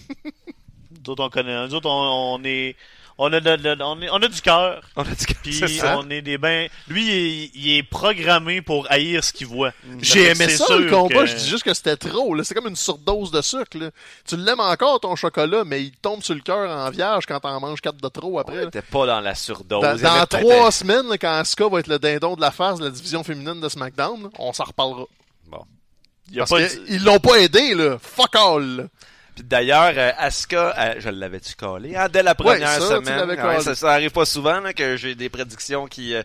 [0.25, 1.67] Nous autres, on connaît.
[1.67, 2.75] Nous autres, on, on est.
[3.19, 4.81] On a, de- de- on, est- on a du cœur.
[4.95, 5.97] On a dit que Puis ça.
[5.97, 6.67] on est des bains.
[6.87, 9.71] Lui, il est, il est programmé pour haïr ce qu'il voit.
[10.01, 11.97] J'ai Fait que aimé c'est ça le sûr combat, que- je dis juste que c'était
[11.97, 12.35] trop.
[12.35, 12.43] là.
[12.43, 13.75] C'est comme une surdose de sucre.
[13.79, 13.89] là.
[14.27, 17.59] Tu l'aimes encore ton chocolat, mais il tombe sur le cœur en vierge quand t'en
[17.59, 18.55] manges quatre de trop On après.
[18.57, 18.63] là.
[18.67, 19.81] était pas dans la surdose.
[20.01, 22.91] Dans, trois semaines, là, quand Asuka va être le dindon de la farce de la
[22.91, 25.05] division féminine de SmackDown, là, on s'en reparlera.
[25.47, 25.63] Bon.
[26.29, 27.97] Il y a Parce pas que de- ils l'ont pas aidé, là.
[27.99, 28.89] Fuck all.
[29.37, 33.29] Puis d'ailleurs, euh, Asuka, euh, je l'avais-tu collé hein, dès la première ça, semaine?
[33.29, 36.23] Ouais, ça, ça arrive pas souvent là, que j'ai des prédictions qui euh,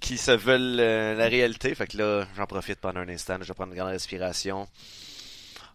[0.00, 1.74] qui se veulent euh, la réalité.
[1.74, 3.38] Fait que là, j'en profite pendant un instant.
[3.40, 4.68] Je vais prendre une grande respiration.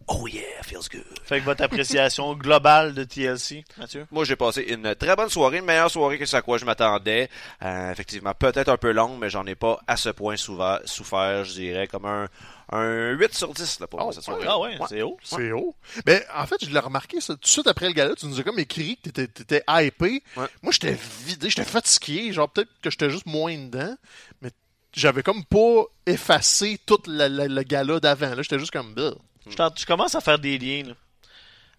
[0.10, 1.04] Oh yeah, feels good.
[1.26, 4.08] Fait que votre appréciation globale de TLC, Mathieu?
[4.12, 6.64] Moi, j'ai passé une très bonne soirée, une meilleure soirée que ce à quoi je
[6.66, 7.30] m'attendais.
[7.62, 11.44] Euh, effectivement, peut-être un peu longue, mais j'en ai pas à ce point souva- souffert,
[11.44, 12.30] je dirais, comme un,
[12.72, 14.46] un 8 sur 10 là, pour moi, Oh, cette soirée.
[14.48, 15.18] Ah ouais, c'est haut.
[15.24, 15.76] C'est haut.
[16.06, 18.16] Mais en fait, je l'ai remarqué ça, tout de suite après le gala.
[18.16, 20.24] Tu nous as comme écrit que t'étais, t'étais hypé.
[20.38, 20.46] Ouais.
[20.62, 20.96] Moi, j'étais
[21.26, 22.32] vidé, j'étais fatigué.
[22.32, 23.96] Genre, peut-être que j'étais juste moins dedans.
[24.42, 24.52] Mais
[24.94, 28.36] j'avais comme pas effacé tout le gala d'avant.
[28.36, 28.94] Là, j'étais juste comme...
[28.94, 29.12] Bah.
[29.50, 30.84] Je, je commence à faire des liens.
[30.88, 30.94] là.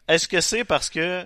[0.08, 1.24] Est-ce que c'est parce que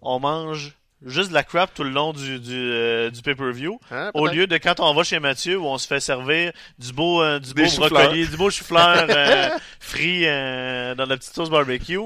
[0.00, 0.72] on mange
[1.04, 4.46] juste de la crap tout le long du, du, euh, du pay-per-view Hein, au lieu
[4.46, 7.52] de quand on va chez Mathieu où on se fait servir du beau, euh, du
[7.54, 9.48] beau brocoli, du beau chou-fleur euh,
[9.80, 11.98] frit dans la petite sauce barbecue?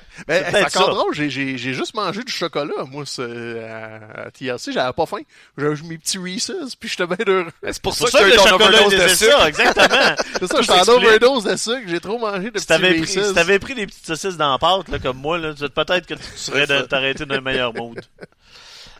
[0.26, 0.92] Ben, C'est encore ça.
[0.92, 5.06] drôle, j'ai- j'ai j'ai juste mangé du chocolat, moi, ce- à, à TLC, j'avais pas
[5.06, 5.20] faim.
[5.58, 7.50] J'avais mes petits Reese's, puis j'étais bien heureux.
[7.62, 10.16] C'est pour C'est ça pour ça que que tu le chocolat était ça, exactement.
[10.40, 13.28] C'est ça, j'étais en overdose de sucre, j'ai trop mangé de Si petits pris, Reese's.
[13.28, 16.14] si t'avais pris des petites saucisses dans la pâte, là, comme moi, là, peut-être que
[16.14, 18.00] tu serais t'arrêter d'un meilleur mood.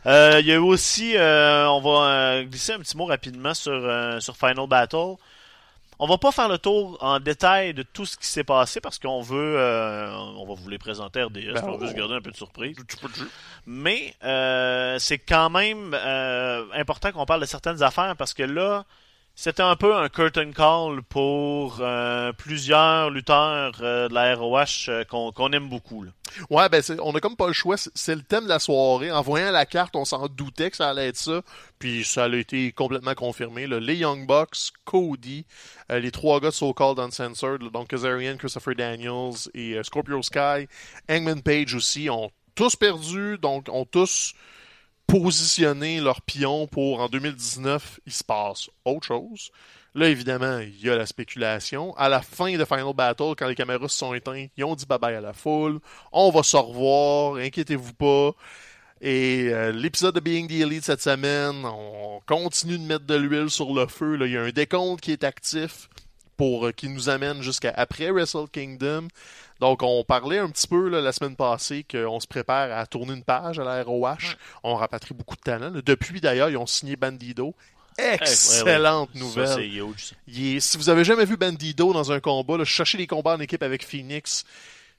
[0.05, 3.53] Euh, Il y a eu aussi, euh, on va euh, glisser un petit mot rapidement
[3.53, 5.15] sur, euh, sur Final Battle.
[5.99, 8.99] On va pas faire le tour en détail de tout ce qui s'est passé parce
[8.99, 12.21] qu'on veut, euh, on va vous les présenter RDS, Ben, on on- juste garder un
[12.21, 12.75] peu de surprise.
[13.65, 18.85] Mais euh, c'est quand même euh, important qu'on parle de certaines affaires parce que là,
[19.35, 25.03] c'était un peu un curtain call pour euh, plusieurs lutteurs euh, de la ROH euh,
[25.05, 26.05] qu'on aime beaucoup.
[26.49, 27.75] Ouais, ben, on a comme pas le choix.
[27.77, 29.11] C'est- le thème de la soirée.
[29.11, 31.41] En voyant la carte, on s'en doutait que ça allait être ça.
[31.79, 33.65] Puis ça a été complètement confirmé.
[33.67, 35.45] Les Young Bucks, Cody,
[35.89, 40.67] les trois gars de So Called Uncensored, donc Kazarian, Christopher Daniels et Scorpio Sky,
[41.09, 44.33] Hangman Page aussi, ont tous perdu, donc ont tous
[45.07, 49.51] positionné leur pion pour en 2019, il se passe autre chose.
[49.95, 51.95] Là, évidemment, il y a la spéculation.
[51.97, 54.85] À la fin de Final Battle, quand les caméras se sont éteintes, ils ont dit
[54.85, 55.79] bye-bye à la foule.
[56.11, 58.31] On va se revoir, inquiétez-vous pas.
[59.01, 63.49] Et euh, l'épisode de Being the Elite cette semaine, on continue de mettre de l'huile
[63.49, 64.15] sur le feu.
[64.15, 64.25] Là.
[64.25, 65.89] Il y a un décompte qui est actif
[66.43, 69.07] pour euh, qui nous amène jusqu'à après Wrestle Kingdom.
[69.61, 73.13] Donc, on parlait un petit peu là, la semaine passée qu'on se prépare à tourner
[73.13, 74.35] une page à la ROH.
[74.63, 75.69] On rapatrie beaucoup de talent.
[75.69, 75.81] là.
[75.85, 77.53] Depuis, d'ailleurs, ils ont signé Bandido.
[77.97, 79.59] Excellente Ça, nouvelle.
[79.73, 80.05] huge.
[80.09, 80.15] ça.
[80.27, 83.39] Est- si vous avez jamais vu Bandido dans un combat, là, cherchez les combats en
[83.39, 84.43] équipe avec Phoenix,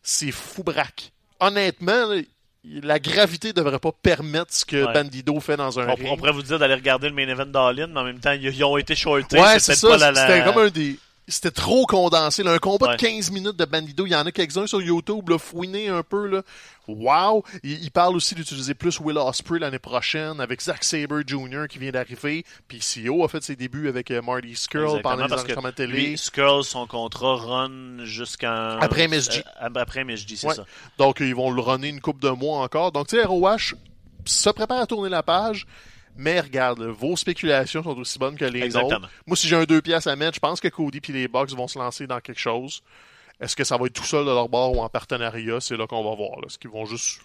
[0.02, 1.12] c'est fou braque.
[1.40, 2.22] Honnêtement, là,
[2.64, 4.92] la gravité devrait pas permettre ce que Ouais.
[4.94, 6.08] Bandido fait dans un On, ring.
[6.10, 8.44] on pourrait vous dire d'aller regarder le main event d'All-In, mais en même temps, ils,
[8.44, 9.38] ils ont été shortés.
[9.38, 9.96] ouais, c'est ça.
[9.98, 10.98] la- C'était comme un des.
[11.26, 12.42] C'était trop condensé.
[12.42, 12.52] là.
[12.52, 12.96] un combat Ouais.
[12.96, 14.04] de 15 minutes de Bandido.
[14.04, 15.28] Il y en a quelques-uns sur YouTube.
[15.30, 16.26] Là, fouinez un peu.
[16.26, 16.42] Là.
[16.86, 17.42] Wow!
[17.62, 21.66] Il, il parle aussi d'utiliser plus Will Ospreay l'année prochaine avec Zack Sabre Jr.
[21.68, 22.44] qui vient d'arriver.
[22.68, 25.68] Puis CEO a fait ses débuts avec euh, Marty Skrull pendant les parce que enregistrements
[25.70, 25.92] de télé.
[26.08, 28.78] Lui, Skrull, son contrat run jusqu'en...
[28.80, 29.38] Après MSG.
[29.62, 30.54] Euh, après MSG, c'est Ouais.
[30.54, 30.66] ça.
[30.98, 32.92] Donc, ils vont le runner une coupe de mois encore.
[32.92, 33.74] Donc, tu sais, ROH
[34.26, 35.66] se prépare à tourner la page.
[36.16, 38.96] Mais regarde, vos spéculations sont aussi bonnes que les Exactement.
[38.98, 39.10] autres.
[39.26, 41.50] Moi, si j'ai un deux pièces à mettre, je pense que Cody et les Bucks
[41.50, 42.82] vont se lancer dans quelque chose.
[43.40, 45.60] Est-ce que ça va être tout seul de leur bord ou en partenariat?
[45.60, 46.38] C'est là qu'on va voir.
[46.46, 47.20] Est-ce qu'ils vont juste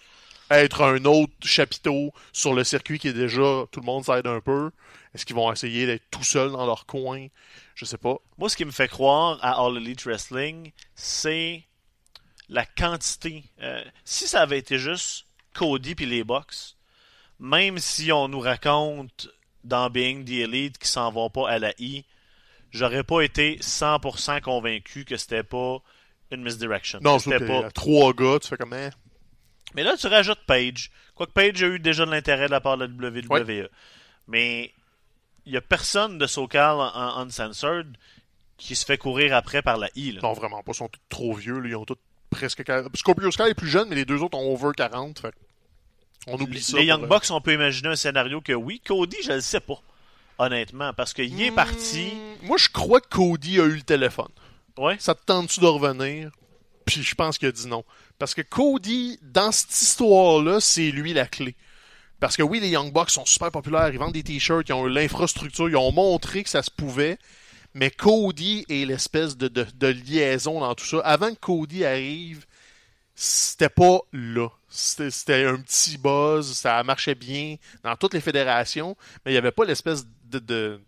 [0.50, 3.64] être un autre chapiteau sur le circuit qui est déjà...
[3.70, 4.72] Tout le monde s'aide un peu?
[5.14, 7.28] Est-ce qu'ils vont essayer d'être tout seuls dans leur coin?
[7.76, 8.16] Je sais pas.
[8.38, 11.62] Moi, ce qui me fait croire à All Elite Wrestling, c'est
[12.48, 13.44] la quantité.
[13.62, 16.76] Euh, si ça avait été juste Cody puis les Bucks,
[17.40, 19.28] même si on nous raconte
[19.64, 22.04] dans Being the Elite qu'ils s'en vont pas à la I,
[22.70, 25.78] j'aurais pas été 100% convaincu que c'était pas
[26.30, 27.00] une misdirection.
[27.02, 27.70] Non, c'était pas...
[27.72, 28.74] trois gars, tu fais comme...
[28.74, 28.90] eh.
[29.74, 30.90] Mais là, tu rajoutes Page.
[31.14, 33.68] Quoique Page a eu déjà de l'intérêt de la part de la WWE.
[34.26, 34.72] Mais
[35.46, 37.96] il y a personne de SoCal en, en Uncensored
[38.56, 40.12] qui se fait courir après par la I.
[40.12, 40.20] Là.
[40.22, 40.72] Non, vraiment pas.
[40.72, 41.58] Ils sont tous trop vieux.
[41.60, 41.68] là.
[41.68, 41.96] Ils ont tous
[42.30, 42.94] presque 40.
[42.96, 45.20] Scorpio Sky est plus jeune, mais les deux autres ont over 40.
[45.20, 45.34] Fait.
[46.26, 46.78] On oublie Les, ça.
[46.78, 48.80] les Young euh, Bucks, on peut imaginer un scénario que oui.
[48.84, 49.80] Cody, je le sais pas.
[50.38, 52.12] Honnêtement, parce qu'il est parti.
[52.42, 54.28] Hmm, Moi, je crois que Cody a eu le téléphone.
[54.78, 54.96] Ouais.
[54.98, 56.30] Ça te tente-tu de revenir?
[56.86, 57.84] Puis je pense qu'il a dit non.
[58.18, 61.54] Parce que Cody, dans cette histoire-là, c'est lui la clé.
[62.20, 64.84] Parce que oui, les Young Bucks sont super populaires, ils vendent des t-shirts, ils ont
[64.86, 67.18] l'infrastructure, ils ont montré que ça se pouvait.
[67.72, 70.98] Mais Cody est l'espèce de, de, de liaison dans tout ça.
[71.00, 72.44] Avant que Cody arrive,
[73.22, 74.48] c'était pas là.
[74.70, 79.50] C'était un petit buzz, ça marchait bien dans toutes les fédérations, mais il n'y avait
[79.50, 80.80] pas l'espèce de, de-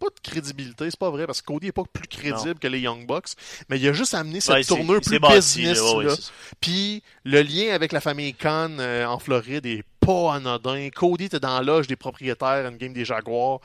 [0.00, 2.80] Pas de crédibilité, c'est pas vrai, parce que Cody est pas plus crédible que les
[2.80, 3.28] Young Bucks,
[3.68, 5.78] mais il a juste amené cette Ouais, tournure plus bâti, business.
[5.78, 6.14] là, ouais, ouais, là.
[6.60, 10.88] Puis le lien avec la famille Khan euh, en Floride est pas anodin.
[10.94, 13.60] Cody était dans la loge des propriétaires à une game des Jaguars.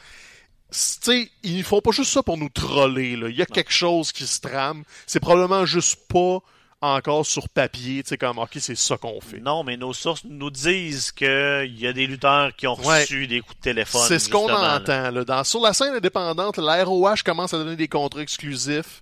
[0.70, 3.16] C'est- Tu sais, ils font pas juste ça pour nous troller.
[3.18, 3.30] Là.
[3.30, 4.84] Il y a quelque chose qui se trame.
[5.08, 6.40] C'est probablement juste pas
[6.82, 8.02] encore sur papier.
[8.04, 9.40] Tu sais, comme, ok, c'est ça qu'on fait.
[9.40, 13.02] Non, mais nos sources nous disent qu'il y a des lutteurs qui ont Ouais.
[13.02, 14.02] reçu des coups de téléphone.
[14.08, 15.12] C'est ce qu'on entend.
[15.12, 15.24] Là.
[15.24, 19.02] Dans, sur la scène indépendante, la ROH commence à donner des contrats exclusifs.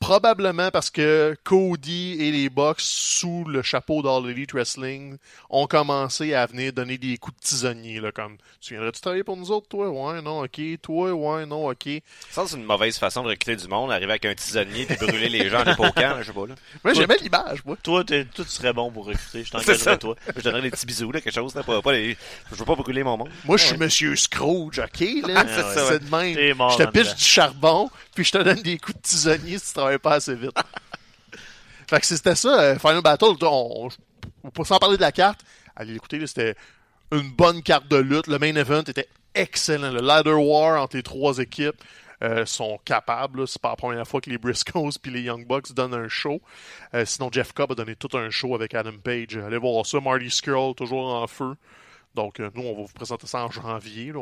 [0.00, 5.18] Probablement parce que Cody et les Bucks, sous le chapeau d'All Elite Wrestling,
[5.50, 8.00] ont commencé à venir donner des coups de tisonnier.
[8.00, 9.90] Là, comme, tu viendrais-tu travailler pour nous autres, toi?
[9.90, 10.58] Ouais, non, ok.
[10.80, 11.86] Toi, ouais, non, ok.
[12.30, 15.28] Ça, c'est une mauvaise façon de recruter du monde, arriver avec un tisonnier et brûler
[15.28, 16.54] les gens en époquant, je sais pas, là.
[16.82, 17.76] Mais j'aimais l'image, moi.
[17.82, 19.44] Toi, tu serais bon pour recruter.
[19.44, 20.16] Je t'engagerais toi.
[20.34, 22.16] Je donnerais des petits bisous, là, quelque chose, là, pas, pas les-
[22.50, 23.28] Je veux pas brûler mon monde.
[23.44, 25.00] Moi, je suis Monsieur Scrooge, ok?
[25.28, 25.44] Là,
[25.76, 26.34] c'est de même.
[26.70, 27.14] Je te dedans.
[27.14, 27.90] du charbon,
[28.20, 30.52] puis je te donne des coups de tisonnier si tu travailles pas assez vite.
[31.88, 33.34] Fait que c'était ça, euh, Final Battle.
[33.40, 33.88] On,
[34.44, 35.40] on, sans parler de la carte,
[35.74, 36.54] allez l'écouter, c'était
[37.12, 38.26] une bonne carte de lutte.
[38.26, 39.90] Le main event était excellent.
[39.90, 41.82] Le ladder war entre les trois équipes.
[42.22, 43.48] Euh, sont capables.
[43.48, 46.42] C'est pas la première fois que les Briscoes puis les Young Bucks donnent un show.
[46.92, 49.38] Euh, sinon, Jeff Cobb a donné tout un show avec Adam Page.
[49.38, 49.98] Allez voir ça.
[49.98, 51.56] Marty Skrull, toujours en feu.
[52.14, 54.12] Donc, nous, on va vous présenter ça en janvier.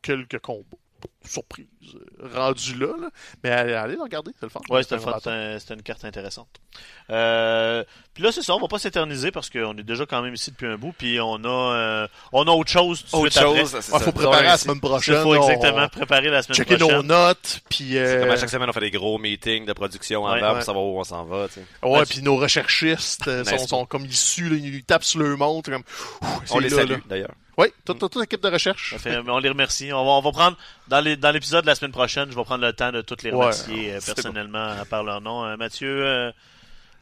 [0.00, 0.78] Quelques combats
[1.24, 3.08] surprise euh, rendu là, là,
[3.42, 4.60] Mais allez, allez le regarder, c'est le fun.
[4.70, 6.48] Ouais, c'était un, une carte intéressante.
[7.10, 7.84] Euh,
[8.14, 10.50] puis là, c'est ça, on va pas s'éterniser parce qu'on est déjà quand même ici
[10.50, 13.04] depuis un bout, puis on a euh, on a autre chose.
[13.12, 15.16] Autre chose, Il ah, faut préparer la semaine prochaine.
[15.16, 15.88] Il faut exactement on...
[15.88, 16.88] préparer la semaine checker prochaine.
[16.88, 17.98] Checker nos notes, puis.
[17.98, 18.20] Euh...
[18.20, 20.54] Comme à chaque semaine, on fait des gros meetings de production ouais, avant ouais.
[20.54, 21.48] pour savoir où on s'en va.
[21.48, 21.64] T'sais.
[21.82, 25.84] Ouais, puis nos recherchistes sont, sont, comme issus, là, ils tapent sur leur montre, comme.
[26.50, 27.34] On les salue d'ailleurs.
[27.58, 28.94] Oui, toute, toute, toute l'équipe de recherche.
[29.26, 29.92] on les remercie.
[29.92, 30.56] On va, on va prendre,
[30.86, 33.32] dans l'épisode dans de la semaine prochaine, je vais prendre le temps de toutes les
[33.32, 34.84] remercier ouais, personnellement bon.
[34.84, 35.44] par leur nom.
[35.44, 36.30] Euh, Mathieu, euh,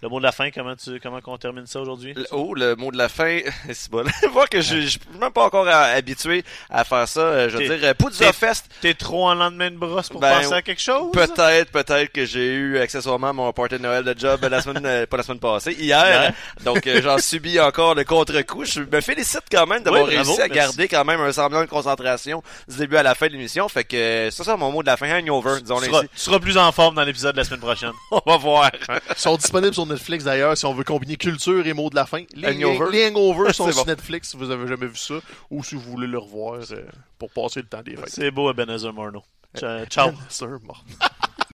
[0.03, 2.15] le mot de la fin, comment tu comment on termine ça aujourd'hui?
[2.31, 3.41] Oh, le mot de la fin,
[3.73, 4.05] c'est bon.
[4.33, 7.49] Voir que je, je suis même pas encore habitué à faire ça.
[7.49, 8.67] Je veux dire, Poudre Fest.
[8.83, 11.13] T'es trop en lendemain de brosse pour ben, penser à quelque chose?
[11.13, 15.17] Peut-être, peut-être que j'ai eu accessoirement mon party de Noël de job la semaine, pas
[15.17, 16.33] la semaine passée, hier.
[16.65, 18.65] Donc, j'en subis encore le contre-coup.
[18.65, 21.67] Je me félicite quand même d'avoir oui, réussi à garder quand même un semblant de
[21.67, 23.69] concentration du début à la fin de l'émission.
[23.69, 26.39] Fait que c'est ça mon mot de la fin, hangover, disons tu, seras, tu seras
[26.39, 27.93] plus en forme dans l'épisode de la semaine prochaine.
[28.11, 28.71] On va voir.
[28.89, 32.07] Ils sont disponibles sur Netflix d'ailleurs si on veut combiner culture et mots de la
[32.07, 32.25] fin.
[32.35, 33.91] Les hangovers, les hangovers sont sur bon.
[33.91, 35.15] Netflix si vous avez jamais vu ça
[35.51, 36.83] ou si vous voulez le revoir euh,
[37.19, 38.09] pour passer le temps des fêtes.
[38.09, 39.23] C'est beau, Ebenezer Marno.
[39.57, 40.13] Ciao.
[40.29, 40.85] Ebenezer.